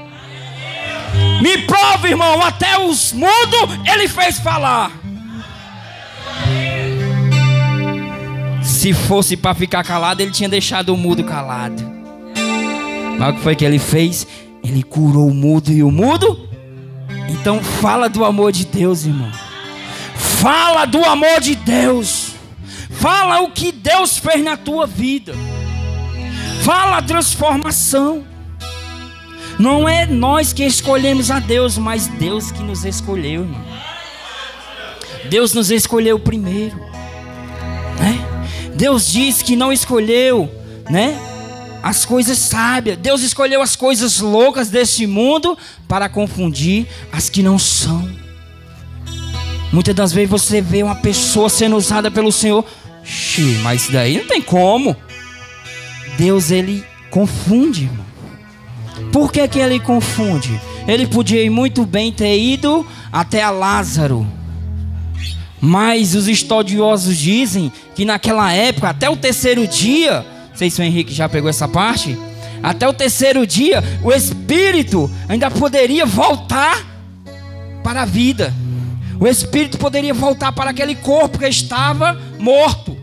[1.40, 4.90] Me prova, irmão, até os mudos ele fez falar.
[8.62, 11.82] Se fosse para ficar calado, ele tinha deixado o mudo calado.
[13.18, 14.26] Mas o que foi que ele fez?
[14.62, 16.45] Ele curou o mudo e o mudo.
[17.28, 19.30] Então fala do amor de Deus, irmão.
[20.14, 22.34] Fala do amor de Deus.
[22.90, 25.34] Fala o que Deus fez na tua vida.
[26.62, 28.24] Fala a transformação.
[29.58, 33.64] Não é nós que escolhemos a Deus, mas Deus que nos escolheu, irmão.
[35.28, 36.76] Deus nos escolheu primeiro.
[37.98, 38.18] Né?
[38.74, 40.50] Deus diz que não escolheu,
[40.90, 41.18] né?
[41.82, 42.98] As coisas sábias.
[42.98, 48.08] Deus escolheu as coisas loucas deste mundo para confundir as que não são.
[49.72, 52.64] Muitas das vezes você vê uma pessoa sendo usada pelo Senhor,
[53.04, 54.96] Xii, mas isso daí não tem como.
[56.16, 58.06] Deus ele confunde, irmão.
[59.12, 60.60] Por que, que ele confunde?
[60.88, 64.26] Ele podia muito bem ter ido até a Lázaro.
[65.60, 70.24] Mas os estudiosos dizem que naquela época, até o terceiro dia,
[70.56, 72.18] não sei se o Henrique já pegou essa parte,
[72.62, 76.82] até o terceiro dia, o espírito ainda poderia voltar
[77.84, 78.54] para a vida.
[79.20, 82.96] O espírito poderia voltar para aquele corpo que estava morto.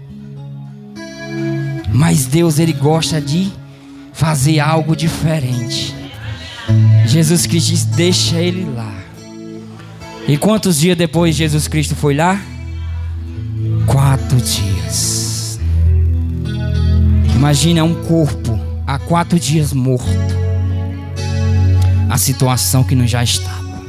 [1.94, 3.52] Mas Deus ele gosta de
[4.14, 5.94] fazer algo diferente.
[7.06, 8.96] Jesus Cristo diz: deixa ele lá.
[10.28, 12.42] E quantos dias depois Jesus Cristo foi lá?
[13.86, 15.23] Quatro dias.
[17.44, 20.08] Imagina um corpo há quatro dias morto.
[22.10, 23.84] A situação que não já estava.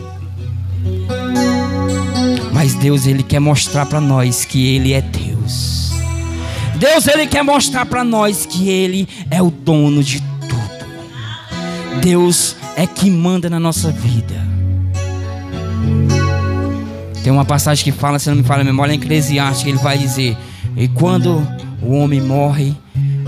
[2.53, 5.93] Mas Deus ele quer mostrar para nós que ele é Deus.
[6.81, 12.01] Deus ele quer mostrar para nós que ele é o dono de tudo.
[12.03, 14.35] Deus é que manda na nossa vida.
[17.23, 19.97] Tem uma passagem que fala, se não me fala a memória, em Eclesiastes, ele vai
[19.97, 20.37] dizer:
[20.77, 21.47] E quando
[21.81, 22.75] o homem morre,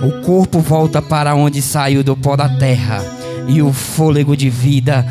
[0.03, 3.03] o corpo volta para onde saiu do pó da terra,
[3.49, 5.07] e o fôlego de vida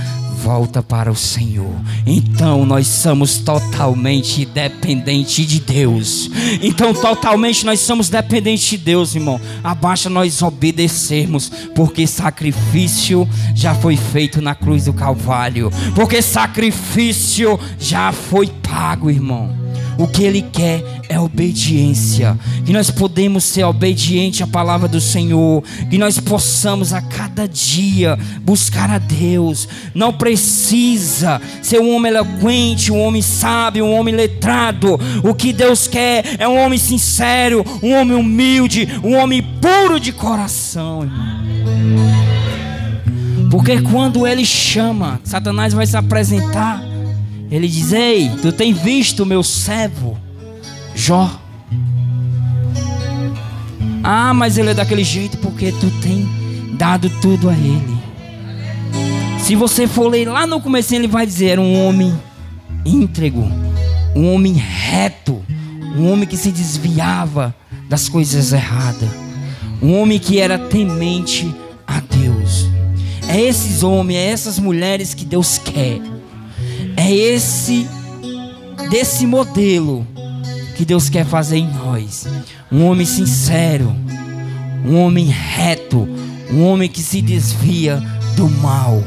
[0.46, 1.74] volta para o Senhor.
[2.06, 6.30] Então nós somos totalmente dependentes de Deus.
[6.62, 9.42] Então totalmente nós somos dependentes de Deus, irmão.
[9.64, 15.72] Abaixa nós obedecermos, porque sacrifício já foi feito na cruz do Calvário.
[15.96, 19.65] Porque sacrifício já foi pago, irmão.
[19.98, 22.38] O que Ele quer é obediência.
[22.66, 25.64] Que nós podemos ser obedientes à palavra do Senhor.
[25.90, 29.68] Que nós possamos a cada dia buscar a Deus.
[29.94, 35.00] Não precisa ser um homem eloquente, um homem sábio, um homem letrado.
[35.24, 40.12] O que Deus quer é um homem sincero, um homem humilde, um homem puro de
[40.12, 41.46] coração, irmão.
[43.50, 46.95] Porque quando Ele chama, Satanás vai se apresentar.
[47.50, 50.18] Ele diz: Ei, tu tem visto o meu servo,
[50.96, 51.40] Jó?
[54.04, 56.28] Ah, mas ele é daquele jeito porque tu tem
[56.78, 57.98] dado tudo a ele.
[59.40, 62.14] Se você for ler lá no começo, ele vai dizer: era um homem
[62.86, 63.48] íntegro,
[64.16, 65.44] um homem reto,
[65.96, 67.56] um homem que se desviava
[67.90, 69.10] das coisas erradas,
[69.82, 71.54] um homem que era temente
[71.86, 72.68] a Deus.
[73.28, 76.00] É esses homens, é essas mulheres que Deus quer.
[77.08, 77.88] É esse
[78.90, 80.08] desse modelo
[80.76, 82.28] que Deus quer fazer em nós.
[82.72, 83.96] Um homem sincero,
[84.84, 86.10] um homem reto,
[86.52, 88.02] um homem que se desvia
[88.36, 89.04] do mal.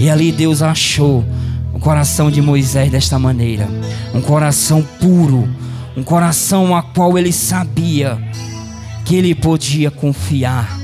[0.00, 1.24] E ali Deus achou
[1.72, 3.68] o coração de Moisés desta maneira,
[4.12, 5.48] um coração puro,
[5.96, 8.18] um coração a qual ele sabia
[9.04, 10.76] que ele podia confiar.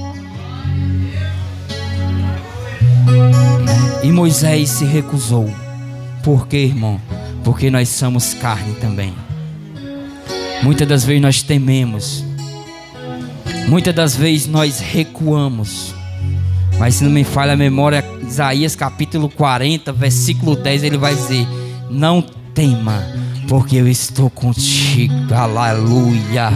[4.05, 5.64] E Moisés se recusou.
[6.25, 6.99] Por quê, irmão?
[7.45, 9.13] Porque nós somos carne também.
[10.63, 12.25] Muitas das vezes nós tememos.
[13.69, 15.95] Muitas das vezes nós recuamos.
[16.79, 21.47] Mas se não me falha a memória, Isaías capítulo 40, versículo 10, ele vai dizer:
[21.91, 22.23] Não
[22.55, 23.05] tema,
[23.47, 25.13] porque eu estou contigo.
[25.31, 26.51] Aleluia.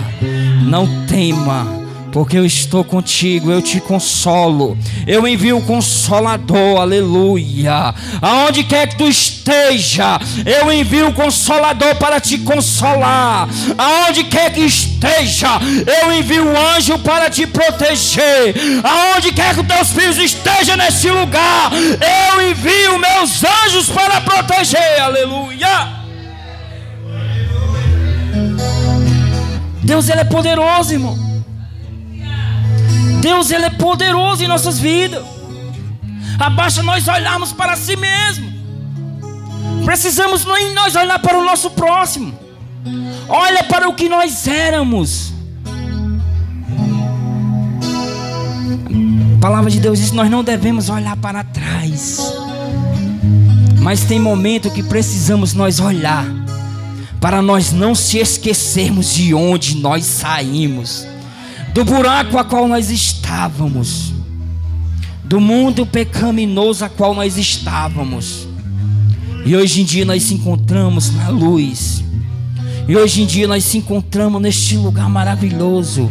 [0.65, 1.78] Não tema
[2.13, 7.95] porque eu estou contigo, eu te consolo, eu envio o consolador, aleluia.
[8.21, 13.49] Aonde quer que tu esteja, eu envio o consolador para te consolar.
[13.77, 15.59] Aonde quer que esteja,
[16.03, 18.55] eu envio o anjo para te proteger.
[18.83, 25.99] Aonde quer que teus filhos estejam nesse lugar, eu envio meus anjos para proteger, aleluia.
[29.83, 31.28] Deus ele é poderoso, irmão.
[33.21, 35.25] Deus ele é poderoso em nossas vidas.
[36.39, 38.53] Abaixa nós olharmos para si mesmo.
[39.85, 42.33] Precisamos nem nós olhar para o nosso próximo.
[43.29, 45.33] Olha para o que nós éramos.
[49.37, 52.21] A palavra de Deus diz: nós não devemos olhar para trás.
[53.81, 56.27] Mas tem momento que precisamos nós olhar
[57.21, 61.07] para nós não se esquecermos de onde nós saímos
[61.79, 64.13] do buraco a qual nós estávamos,
[65.23, 68.49] do mundo pecaminoso a qual nós estávamos.
[69.47, 72.03] E hoje em dia nós se encontramos na luz.
[72.89, 76.11] E hoje em dia nós se encontramos neste lugar maravilhoso,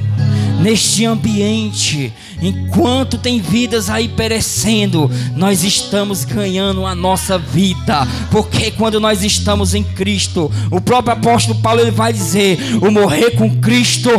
[0.62, 2.14] neste ambiente.
[2.42, 9.76] Enquanto tem vidas aí perecendo, nós estamos ganhando a nossa vida, porque quando nós estamos
[9.76, 14.10] em Cristo, o próprio apóstolo Paulo ele vai dizer: o morrer com Cristo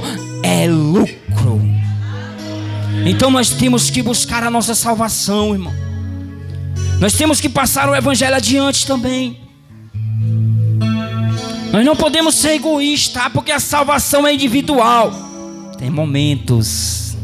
[0.42, 1.61] é lucro.
[3.07, 5.72] Então nós temos que buscar a nossa salvação, irmão.
[7.01, 9.40] Nós temos que passar o evangelho adiante também.
[11.72, 13.31] Nós não podemos ser egoístas, tá?
[13.31, 15.12] porque a salvação é individual.
[15.79, 17.16] Tem momentos.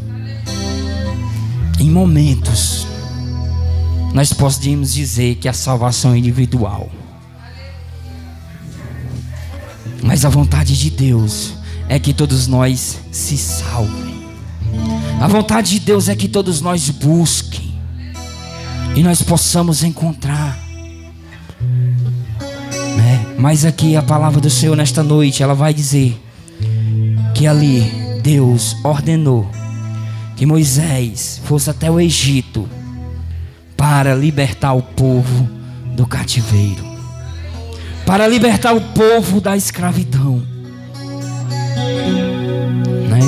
[1.79, 2.87] Em momentos.
[4.13, 6.89] Nós podemos dizer que a salvação é individual.
[10.01, 11.53] Mas a vontade de Deus
[11.87, 14.25] é que todos nós se salvem.
[15.19, 17.73] A vontade de Deus é que todos nós busquem
[18.95, 20.57] e nós possamos encontrar.
[22.97, 23.25] Né?
[23.37, 26.21] Mas aqui a palavra do Senhor nesta noite, ela vai dizer
[27.33, 29.49] que ali Deus ordenou
[30.35, 32.67] que Moisés fosse até o Egito
[33.77, 35.47] para libertar o povo
[35.95, 36.83] do cativeiro,
[38.05, 40.54] para libertar o povo da escravidão.
[43.09, 43.19] Né?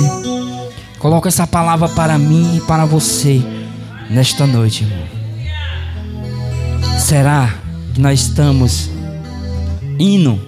[0.98, 3.42] Coloca essa palavra para mim e para você
[4.10, 5.18] nesta noite, irmão.
[6.98, 7.54] Será
[7.94, 8.90] que nós estamos
[9.98, 10.40] indo?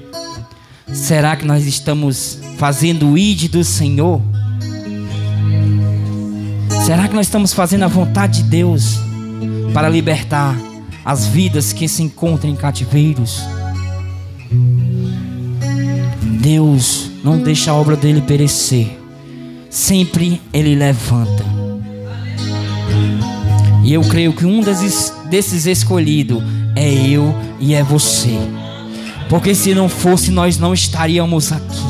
[0.92, 4.20] Será que nós estamos fazendo o id do Senhor?
[6.84, 8.98] Será que nós estamos fazendo a vontade de Deus
[9.72, 10.56] para libertar
[11.04, 13.42] as vidas que se encontram em cativeiros?
[16.50, 18.98] Deus não deixa a obra dele perecer.
[19.70, 21.44] Sempre ele levanta.
[23.84, 26.42] E eu creio que um desses, desses escolhidos
[26.74, 28.36] é eu e é você.
[29.28, 31.82] Porque se não fosse, nós não estaríamos aqui.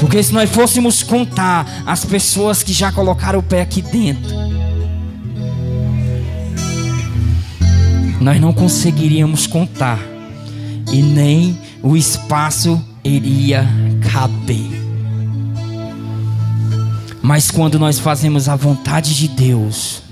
[0.00, 4.34] Porque se nós fôssemos contar as pessoas que já colocaram o pé aqui dentro,
[8.22, 10.00] nós não conseguiríamos contar
[10.90, 13.66] e nem o espaço iria
[14.12, 14.80] caber.
[17.22, 20.02] Mas quando nós fazemos a vontade de Deus,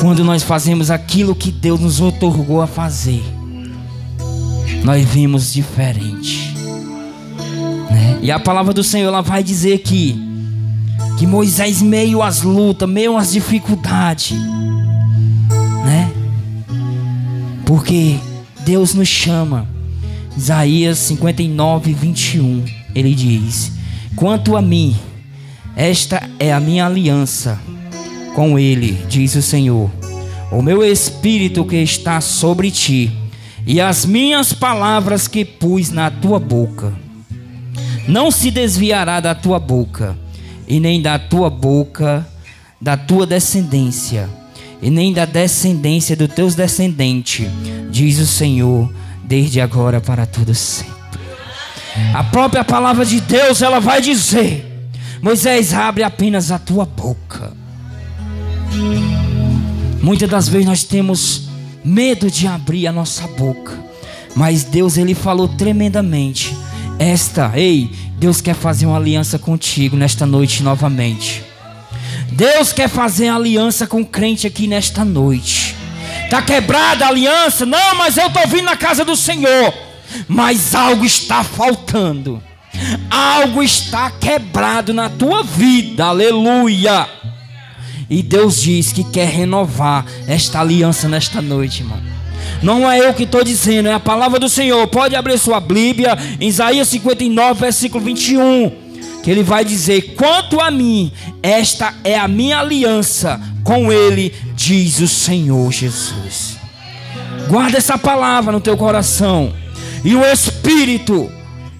[0.00, 3.24] quando nós fazemos aquilo que Deus nos otorgou a fazer,
[4.84, 6.54] nós vimos diferente.
[7.90, 8.18] Né?
[8.22, 10.24] E a palavra do Senhor ela vai dizer que
[11.18, 14.38] que Moisés meio às lutas, meio às dificuldades,
[15.82, 16.12] né?
[17.64, 18.18] Porque
[18.66, 19.75] Deus nos chama.
[20.36, 23.72] Isaías 59, 21, ele diz:
[24.14, 24.94] Quanto a mim,
[25.74, 27.58] esta é a minha aliança
[28.34, 29.90] com ele, diz o Senhor.
[30.52, 33.10] O meu espírito que está sobre ti,
[33.66, 36.92] e as minhas palavras que pus na tua boca
[38.06, 40.16] não se desviará da tua boca,
[40.68, 42.26] e nem da tua boca,
[42.80, 44.28] da tua descendência,
[44.80, 47.48] e nem da descendência dos teus descendentes,
[47.90, 48.92] diz o Senhor,
[49.26, 50.94] desde agora para todo sempre.
[52.14, 54.88] A própria palavra de Deus, ela vai dizer:
[55.20, 57.52] Moisés, abre apenas a tua boca.
[60.02, 61.48] Muitas das vezes nós temos
[61.84, 63.72] medo de abrir a nossa boca,
[64.34, 66.56] mas Deus ele falou tremendamente
[66.98, 71.44] esta, ei, Deus quer fazer uma aliança contigo nesta noite novamente.
[72.32, 75.65] Deus quer fazer aliança com o crente aqui nesta noite.
[76.26, 77.64] Está quebrada a aliança?
[77.64, 79.72] Não, mas eu estou vindo na casa do Senhor.
[80.26, 82.42] Mas algo está faltando.
[83.08, 86.06] Algo está quebrado na tua vida.
[86.06, 87.08] Aleluia.
[88.10, 92.00] E Deus diz que quer renovar esta aliança nesta noite, irmão.
[92.60, 94.84] Não é eu que estou dizendo, é a palavra do Senhor.
[94.88, 98.85] Pode abrir sua Bíblia, Isaías 59, versículo 21.
[99.26, 101.10] Que ele vai dizer: Quanto a mim,
[101.42, 106.56] esta é a minha aliança com ele, diz o Senhor Jesus.
[107.48, 109.52] Guarda essa palavra no teu coração,
[110.04, 111.28] e o Espírito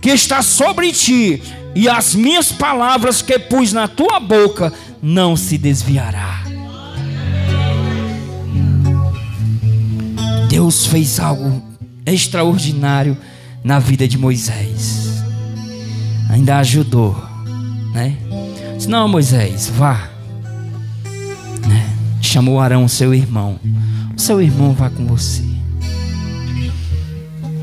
[0.00, 1.40] que está sobre ti,
[1.72, 6.42] e as minhas palavras que pus na tua boca, não se desviará.
[10.48, 11.62] Deus fez algo
[12.04, 13.16] extraordinário
[13.62, 15.22] na vida de Moisés.
[16.28, 17.35] Ainda ajudou,
[17.96, 18.16] né?
[18.76, 20.10] Disse, não, Moisés, vá.
[21.66, 21.96] Né?
[22.20, 23.58] Chamou Arão, seu irmão.
[24.14, 25.42] O seu irmão vá com você.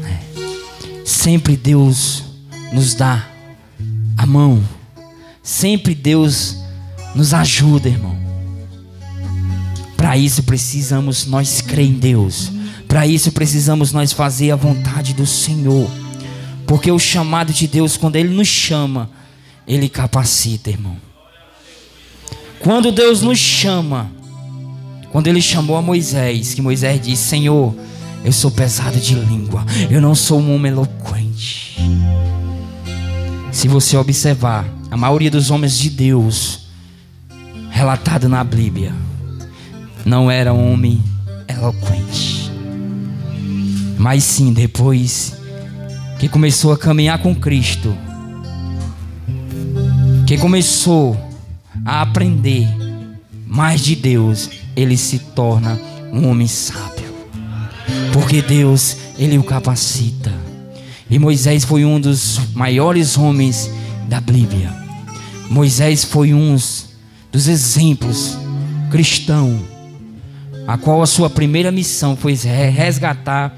[0.01, 0.19] Né?
[1.05, 2.23] Sempre Deus
[2.73, 3.27] nos dá
[4.17, 4.63] a mão.
[5.43, 6.57] Sempre Deus
[7.13, 8.17] nos ajuda, irmão.
[9.95, 12.51] Para isso precisamos nós crer em Deus
[12.93, 15.89] para isso precisamos nós fazer a vontade do Senhor.
[16.67, 19.09] Porque o chamado de Deus, quando Ele nos chama,
[19.68, 20.97] Ele capacita, irmão.
[22.59, 24.11] Quando Deus nos chama,
[25.11, 27.76] quando Ele chamou a Moisés, que Moisés disse: Senhor,
[28.24, 31.78] eu sou pesado de língua, eu não sou um homem eloquente.
[33.51, 36.61] Se você observar, a maioria dos homens de Deus,
[37.70, 38.93] relatado na Bíblia,
[40.05, 41.03] não era homem
[41.47, 42.51] eloquente.
[43.97, 45.36] Mas sim, depois
[46.20, 47.95] que começou a caminhar com Cristo,
[50.26, 51.17] que começou
[51.86, 52.67] a aprender
[53.45, 55.80] mais de Deus, ele se torna
[56.11, 57.13] um homem sábio.
[58.11, 60.32] Porque Deus, ele o capacita.
[61.09, 63.69] E Moisés foi um dos maiores homens
[64.07, 64.74] da Bíblia.
[65.49, 66.55] Moisés foi um
[67.32, 68.38] dos exemplos
[68.89, 69.59] cristão,
[70.67, 73.55] a qual a sua primeira missão foi resgatar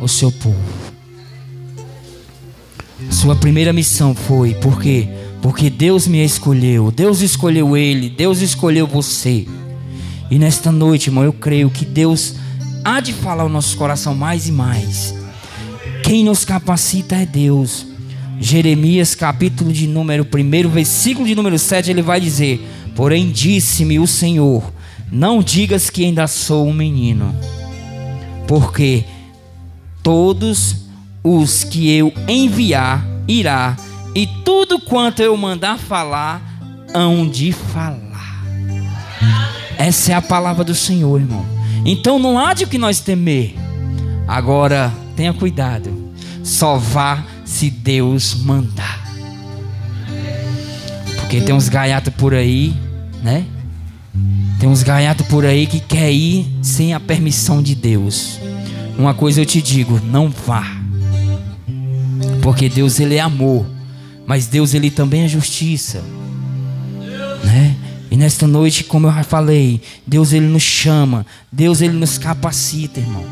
[0.00, 0.56] o seu povo.
[3.10, 5.08] Sua primeira missão foi porque
[5.48, 9.46] porque Deus me escolheu, Deus escolheu ele, Deus escolheu você.
[10.30, 12.34] E nesta noite, irmão, eu creio que Deus
[12.84, 15.14] há de falar o nosso coração mais e mais.
[16.04, 17.86] Quem nos capacita é Deus.
[18.38, 22.60] Jeremias, capítulo de número 1, versículo de número 7, ele vai dizer:
[22.94, 24.70] Porém, disse-me o Senhor:
[25.10, 27.34] Não digas que ainda sou um menino,
[28.46, 29.02] porque
[30.02, 30.76] todos
[31.24, 33.74] os que eu enviar irá,
[34.18, 36.42] e tudo quanto eu mandar falar,
[36.92, 38.42] hão de falar.
[39.78, 41.46] Essa é a palavra do Senhor, irmão.
[41.86, 43.54] Então não há de que nós temer.
[44.26, 46.10] Agora, tenha cuidado.
[46.42, 49.06] Só vá se Deus mandar.
[51.20, 52.74] Porque tem uns gaiatos por aí,
[53.22, 53.46] né?
[54.58, 58.40] Tem uns gaiatos por aí que quer ir sem a permissão de Deus.
[58.98, 60.66] Uma coisa eu te digo, não vá.
[62.42, 63.77] Porque Deus ele é amor,
[64.28, 66.04] mas Deus ele também é justiça.
[67.42, 67.74] Né?
[68.10, 73.00] E nesta noite, como eu já falei, Deus ele nos chama, Deus ele nos capacita,
[73.00, 73.24] irmão.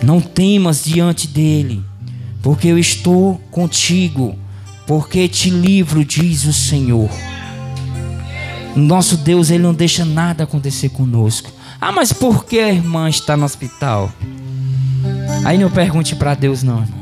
[0.00, 1.82] Não temas diante dele,
[2.40, 4.38] porque eu estou contigo,
[4.86, 7.10] porque te livro, diz o Senhor.
[8.76, 11.50] Nosso Deus, ele não deixa nada acontecer conosco.
[11.80, 14.12] Ah, mas por que a irmã está no hospital?
[15.44, 16.97] Aí não pergunte para Deus, não, irmão.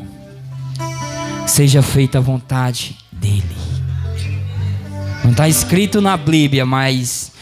[1.46, 3.44] Seja feita a vontade dele.
[5.24, 7.32] Não está escrito na Bíblia, mas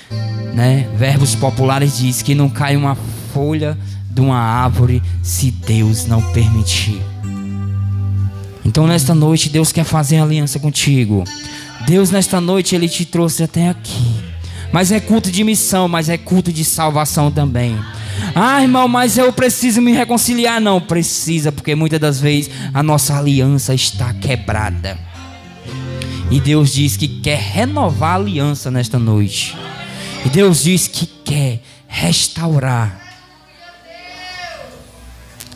[0.54, 2.96] né, verbos populares diz que não cai uma
[3.32, 3.76] folha
[4.10, 7.00] de uma árvore se Deus não permitir.
[8.64, 11.24] Então nesta noite Deus quer fazer aliança contigo.
[11.86, 14.14] Deus nesta noite ele te trouxe até aqui.
[14.72, 17.78] Mas é culto de missão, mas é culto de salvação também.
[18.34, 20.60] Ah, irmão, mas eu preciso me reconciliar.
[20.60, 24.98] Não precisa, porque muitas das vezes a nossa aliança está quebrada.
[26.30, 29.56] E Deus diz que quer renovar a aliança nesta noite.
[30.24, 33.00] E Deus diz que quer restaurar.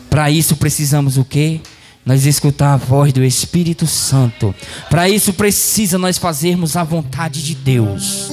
[0.09, 1.59] Para isso precisamos o quê?
[2.05, 4.55] Nós escutar a voz do Espírito Santo.
[4.89, 8.29] Para isso precisa nós fazermos a vontade de Deus.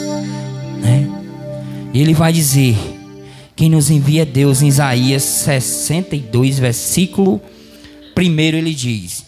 [0.80, 1.08] Né?
[1.92, 2.76] E ele vai dizer:
[3.56, 7.40] quem nos envia é Deus em Isaías 62, versículo
[8.14, 9.24] 1, ele diz: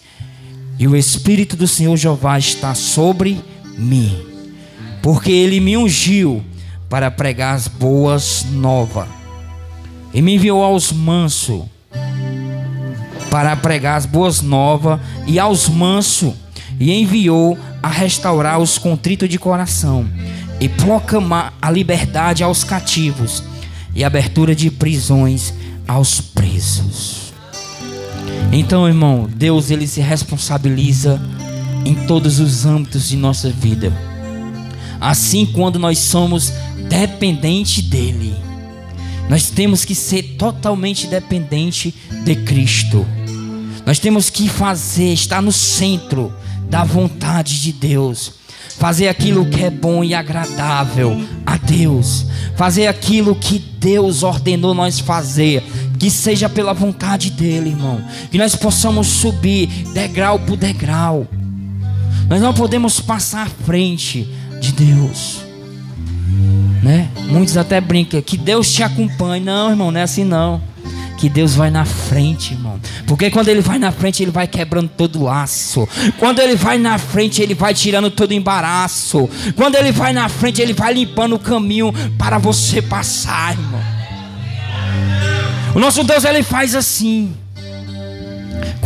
[0.79, 3.41] E o Espírito do Senhor Jeová está sobre
[3.79, 4.15] mim,
[5.01, 6.45] porque ele me ungiu
[6.91, 9.09] para pregar as boas novas,
[10.13, 11.63] e me enviou aos mansos
[13.31, 16.35] para pregar as boas novas, e aos mansos,
[16.79, 20.07] e enviou a restaurar os contritos de coração,
[20.61, 23.43] e proclamar a liberdade aos cativos
[23.99, 25.53] e abertura de prisões
[25.87, 27.33] aos presos.
[28.53, 31.21] Então, irmão, Deus ele se responsabiliza
[31.85, 33.93] em todos os âmbitos de nossa vida.
[35.01, 36.53] Assim, quando nós somos
[36.89, 38.37] dependentes dele,
[39.29, 41.93] nós temos que ser totalmente dependente
[42.25, 43.05] de Cristo.
[43.85, 46.33] Nós temos que fazer, estar no centro
[46.71, 48.38] da vontade de Deus
[48.77, 54.99] fazer aquilo que é bom e agradável a Deus, fazer aquilo que Deus ordenou nós
[54.99, 55.63] fazer,
[55.99, 58.01] que seja pela vontade dEle, irmão,
[58.31, 61.27] que nós possamos subir degrau por degrau,
[62.29, 64.29] nós não podemos passar à frente
[64.61, 65.39] de Deus,
[66.83, 67.09] né?
[67.29, 70.61] Muitos até brincam que Deus te acompanhe, não, irmão, não é assim não
[71.19, 72.81] que Deus vai na frente, irmão.
[73.07, 75.87] Porque quando Ele vai na frente, Ele vai quebrando todo laço.
[76.17, 79.29] Quando Ele vai na frente, Ele vai tirando todo embaraço.
[79.57, 83.83] Quando Ele vai na frente, Ele vai limpando o caminho para você passar, irmão.
[85.75, 87.35] O nosso Deus, Ele faz assim.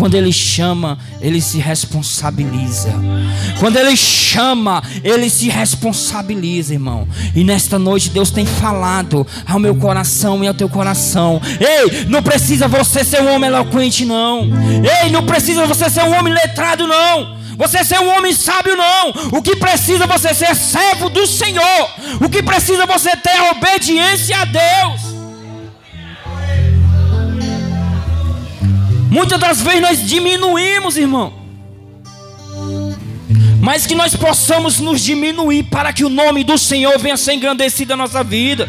[0.03, 2.93] Quando Ele chama, Ele se responsabiliza.
[3.61, 7.07] Quando Ele chama, Ele se responsabiliza, irmão.
[7.37, 11.41] E nesta noite Deus tem falado ao meu coração e ao teu coração.
[11.61, 14.51] Ei, não precisa você ser um homem eloquente, não.
[15.05, 17.37] Ei, não precisa você ser um homem letrado, não.
[17.57, 19.11] Você ser um homem sábio, não.
[19.31, 21.91] O que precisa você ser servo do Senhor.
[22.21, 25.12] O que precisa você ter obediência a Deus.
[29.13, 31.35] Muitas das vezes nós diminuímos, irmão.
[33.61, 37.91] Mas que nós possamos nos diminuir para que o nome do Senhor venha ser engrandecido
[37.91, 38.67] na nossa vida.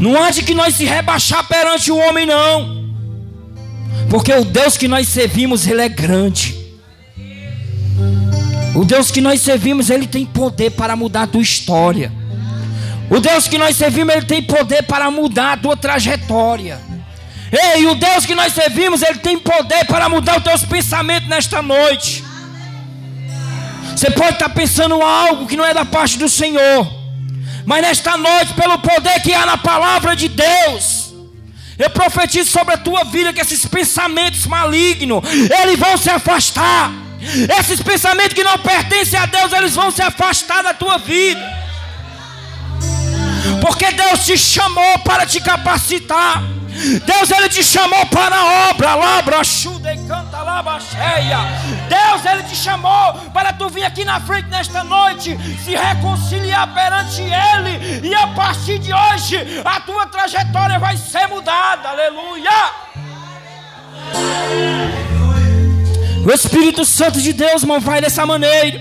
[0.00, 2.88] Não há de que nós se rebaixar perante o homem, não.
[4.08, 6.58] Porque o Deus que nós servimos, Ele é grande.
[8.74, 12.10] O Deus que nós servimos, ele tem poder para mudar a tua história.
[13.10, 16.80] O Deus que nós servimos, ele tem poder para mudar a tua trajetória.
[17.52, 21.60] Ei, o Deus que nós servimos, ele tem poder para mudar os teus pensamentos nesta
[21.60, 22.24] noite.
[23.96, 26.88] Você pode estar pensando algo que não é da parte do Senhor,
[27.66, 31.12] mas nesta noite, pelo poder que há na palavra de Deus,
[31.78, 35.22] eu profetizo sobre a tua vida que esses pensamentos malignos,
[35.62, 36.92] eles vão se afastar.
[37.58, 41.40] Esses pensamentos que não pertencem a Deus, eles vão se afastar da tua vida.
[43.60, 46.42] Porque Deus te chamou para te capacitar.
[47.04, 51.38] Deus ele te chamou para a obra, labra, chuda e canta lava cheia.
[51.88, 57.20] Deus ele te chamou para tu vir aqui na frente nesta noite, se reconciliar perante
[57.20, 61.90] ele e a partir de hoje a tua trajetória vai ser mudada.
[61.90, 62.50] Aleluia.
[66.26, 68.80] O Espírito Santo de Deus, irmão, vai dessa maneira.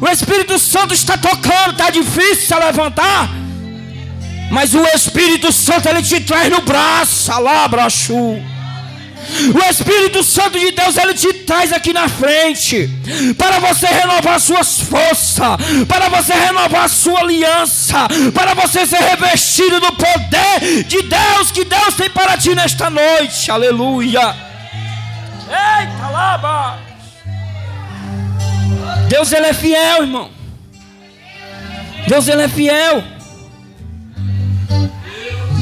[0.00, 3.45] O Espírito Santo está tocando, está difícil se levantar.
[4.50, 8.42] Mas o Espírito Santo ele te traz no braço, alabrachu.
[9.54, 12.88] O Espírito Santo de Deus ele te traz aqui na frente
[13.36, 15.56] para você renovar suas forças,
[15.88, 21.94] para você renovar sua aliança, para você ser revestido do poder de Deus que Deus
[21.94, 23.50] tem para ti nesta noite.
[23.50, 24.34] Aleluia.
[25.48, 26.78] Eita, laba.
[29.08, 30.30] Deus ele é fiel, irmão.
[32.06, 33.15] Deus ele é fiel.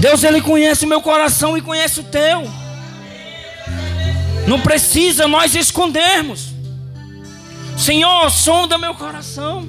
[0.05, 2.46] Deus ele conhece o meu coração e conhece o teu.
[4.46, 6.50] Não precisa nós escondermos.
[7.78, 9.66] Senhor, sonda meu coração.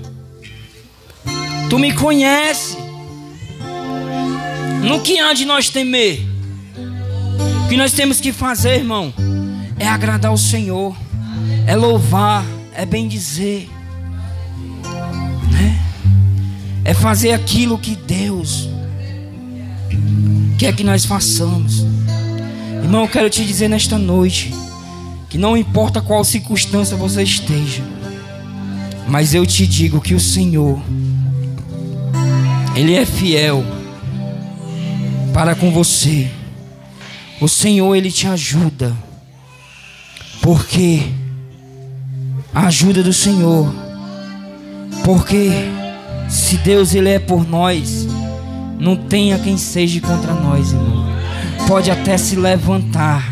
[1.70, 2.76] Tu me conhece.
[4.84, 6.20] No que há de nós temer?
[7.64, 9.14] O que nós temos que fazer, irmão,
[9.80, 10.98] é agradar o Senhor,
[11.66, 13.70] é louvar, é bem dizer,
[15.50, 15.82] né?
[16.84, 18.76] é fazer aquilo que Deus
[20.58, 21.86] quer que nós façamos.
[22.84, 24.54] Irmão, eu quero te dizer nesta noite
[25.30, 27.84] que não importa qual circunstância você esteja,
[29.08, 30.80] mas eu te digo que o Senhor,
[32.76, 33.64] Ele é fiel
[35.34, 36.30] para com você.
[37.42, 38.96] O Senhor, Ele te ajuda,
[40.42, 41.02] porque
[42.54, 43.74] a ajuda do Senhor,
[45.04, 45.50] porque
[46.30, 48.08] se Deus Ele é por nós,
[48.80, 51.06] não tenha quem seja contra nós, irmão.
[51.68, 53.24] Pode até se levantar,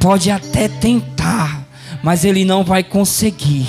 [0.00, 1.66] pode até tentar,
[2.02, 3.66] mas ele não vai conseguir.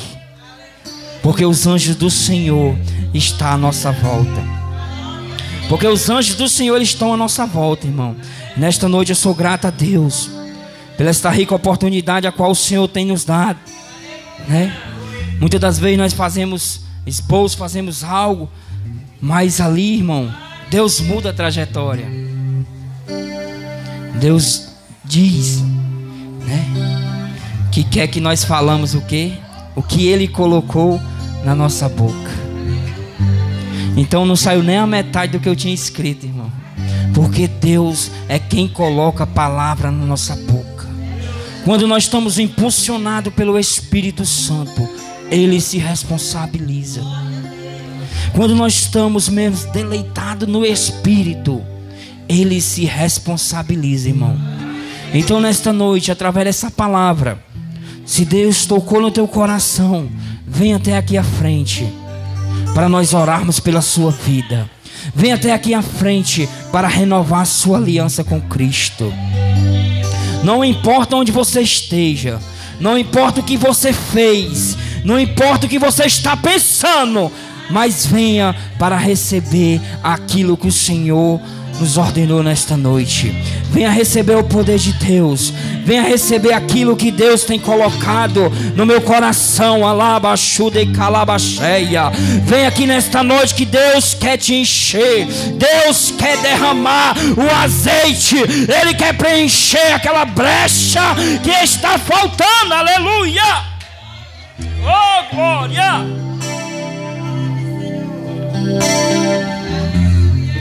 [1.22, 2.76] Porque os anjos do Senhor
[3.14, 4.58] estão à nossa volta.
[5.70, 8.16] Porque os anjos do Senhor estão à nossa volta, irmão.
[8.56, 10.30] Nesta noite eu sou grato a Deus
[10.98, 13.60] pela esta rica oportunidade a qual o Senhor tem nos dado,
[14.48, 14.76] né?
[15.39, 18.50] Muitas das vezes nós fazemos esposo, fazemos algo,
[19.22, 20.34] mas ali, irmão,
[20.70, 22.05] Deus muda a trajetória.
[24.20, 24.70] Deus
[25.03, 25.61] diz,
[26.45, 26.65] né?
[27.72, 29.34] Que quer que nós falamos o quê?
[29.76, 30.99] O que Ele colocou
[31.45, 32.32] na nossa boca.
[33.95, 36.51] Então não saiu nem a metade do que eu tinha escrito, irmão.
[37.13, 40.88] Porque Deus é quem coloca a palavra na nossa boca.
[41.63, 44.88] Quando nós estamos impulsionados pelo Espírito Santo,
[45.32, 47.01] Ele se responsabiliza.
[48.34, 51.61] Quando nós estamos menos deleitados no Espírito,
[52.28, 54.38] Ele se responsabiliza, irmão.
[55.13, 57.39] Então, nesta noite, através dessa palavra,
[58.05, 60.09] se Deus tocou no teu coração,
[60.45, 61.88] vem até aqui à frente,
[62.73, 64.69] para nós orarmos pela sua vida.
[65.15, 69.11] Vem até aqui à frente para renovar a sua aliança com Cristo.
[70.43, 72.39] Não importa onde você esteja,
[72.80, 77.32] não importa o que você fez, não importa o que você está pensando,
[77.70, 81.39] mas venha para receber aquilo que o Senhor
[81.80, 83.34] nos ordenou nesta noite.
[83.72, 85.53] Venha receber o poder de Deus.
[85.86, 89.86] Venha receber aquilo que Deus tem colocado no meu coração.
[89.86, 92.09] Alabaxuda e calabaxeia.
[92.43, 95.28] Venha aqui nesta noite que Deus quer te encher.
[95.53, 98.38] Deus quer derramar o azeite.
[98.38, 102.74] Ele quer preencher aquela brecha que está faltando.
[102.74, 103.78] Aleluia.
[104.84, 106.26] Oh, glória.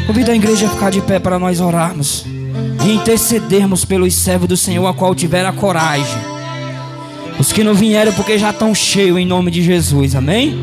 [0.06, 2.24] Convido a igreja a ficar de pé para nós orarmos
[2.84, 6.18] e intercedermos pelos servos do Senhor, a qual tiver a coragem.
[7.38, 10.62] Os que não vieram porque já estão cheios em nome de Jesus, amém?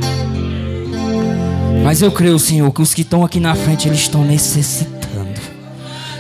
[1.84, 5.40] Mas eu creio, Senhor, que os que estão aqui na frente, eles estão necessitando.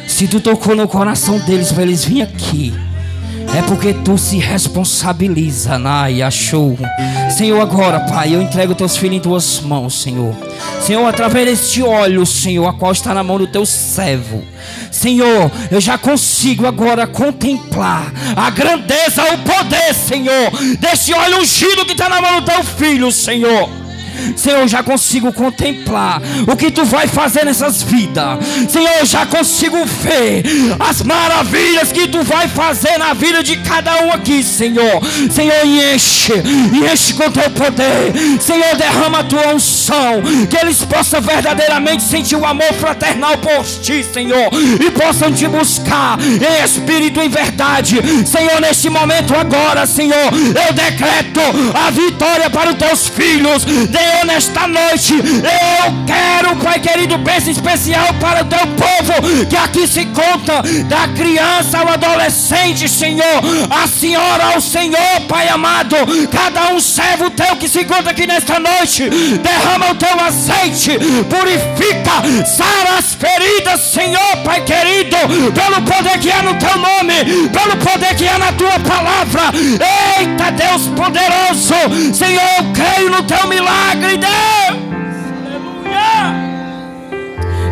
[0.07, 2.73] Se tu tocou no coração deles para eles virem aqui,
[3.55, 6.77] é porque tu se responsabiliza, Nai, achou.
[7.29, 10.35] Senhor, agora, Pai, eu entrego teus filhos em tuas mãos, Senhor.
[10.81, 14.43] Senhor, através deste óleo, Senhor, a qual está na mão do teu servo.
[14.91, 21.91] Senhor, eu já consigo agora contemplar a grandeza, o poder, Senhor, desse óleo ungido que
[21.91, 23.82] está na mão do teu filho, Senhor.
[24.35, 28.39] Senhor, eu já consigo contemplar o que tu vai fazer nessas vidas.
[28.69, 30.43] Senhor, eu já consigo ver
[30.79, 35.01] as maravilhas que tu vai fazer na vida de cada um aqui, Senhor.
[35.31, 36.33] Senhor, enche,
[36.91, 38.13] enche com teu poder.
[38.39, 44.03] Senhor, derrama a tua unção, que eles possam verdadeiramente sentir o amor fraternal por ti,
[44.03, 44.49] Senhor,
[44.79, 47.99] e possam te buscar em espírito e verdade.
[48.25, 50.31] Senhor, neste momento agora, Senhor,
[50.67, 51.41] eu decreto
[51.73, 53.65] a vitória para os teus filhos.
[54.03, 59.87] Senhor, nesta noite, eu quero, Pai querido, bênção especial para o teu povo, que aqui
[59.87, 63.23] se conta, da criança ao adolescente, Senhor,
[63.69, 65.95] a senhora ao Senhor, Pai amado,
[66.29, 70.99] cada um servo teu que se conta aqui nesta noite, derrama o teu azeite,
[71.29, 75.15] purifica, sara as feridas, Senhor, Pai querido,
[75.53, 79.43] pelo poder que há no teu nome, pelo poder que há na tua palavra,
[80.19, 84.33] eita Deus poderoso, Senhor, eu creio no teu milagre milagre, Deus.
[85.45, 86.33] Aleluia.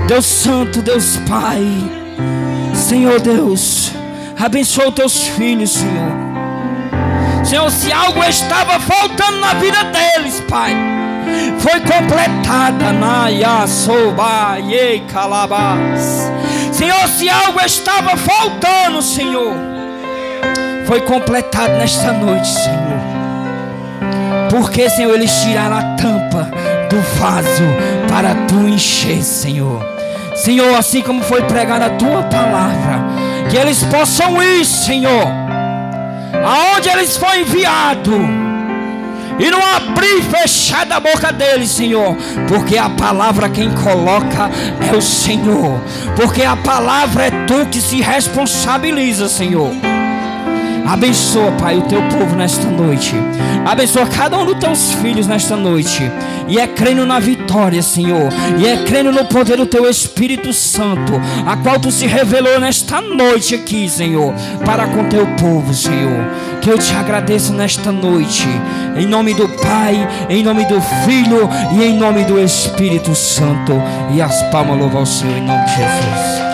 [0.07, 1.61] Deus Santo, Deus Pai.
[2.73, 3.91] Senhor Deus,
[4.39, 6.11] abençoa os teus filhos, Senhor.
[7.43, 10.75] Senhor, se algo estava faltando na vida deles, Pai,
[11.59, 16.31] foi completada na Yasoba e Calabás.
[16.71, 19.53] Senhor, se algo estava faltando, Senhor,
[20.85, 22.90] foi completado nesta noite, Senhor.
[24.51, 26.51] Porque, Senhor, eles tiraram a tampa
[26.89, 27.63] do vaso
[28.09, 29.81] para tu encher, Senhor.
[30.35, 32.99] Senhor, assim como foi pregada a tua palavra,
[33.49, 35.25] que eles possam ir, Senhor,
[36.43, 38.13] aonde eles foram enviados.
[39.39, 42.15] E não abrir e fechar da boca deles, Senhor.
[42.47, 44.51] Porque a palavra quem coloca
[44.91, 45.79] é o Senhor.
[46.15, 49.90] Porque a palavra é tu que se responsabiliza, Senhor.
[50.85, 53.15] Abençoa, Pai, o teu povo nesta noite.
[53.65, 56.11] Abençoa cada um dos teus filhos nesta noite.
[56.47, 58.29] E é crendo na vitória, Senhor.
[58.59, 61.13] E é crendo no poder do teu Espírito Santo,
[61.45, 64.33] a qual tu se revelou nesta noite aqui, Senhor,
[64.65, 66.25] para com teu povo, Senhor.
[66.61, 68.47] Que eu te agradeço nesta noite.
[68.97, 73.73] Em nome do Pai, em nome do Filho e em nome do Espírito Santo.
[74.13, 76.50] E as palmas louvam ao Senhor em nome de Jesus.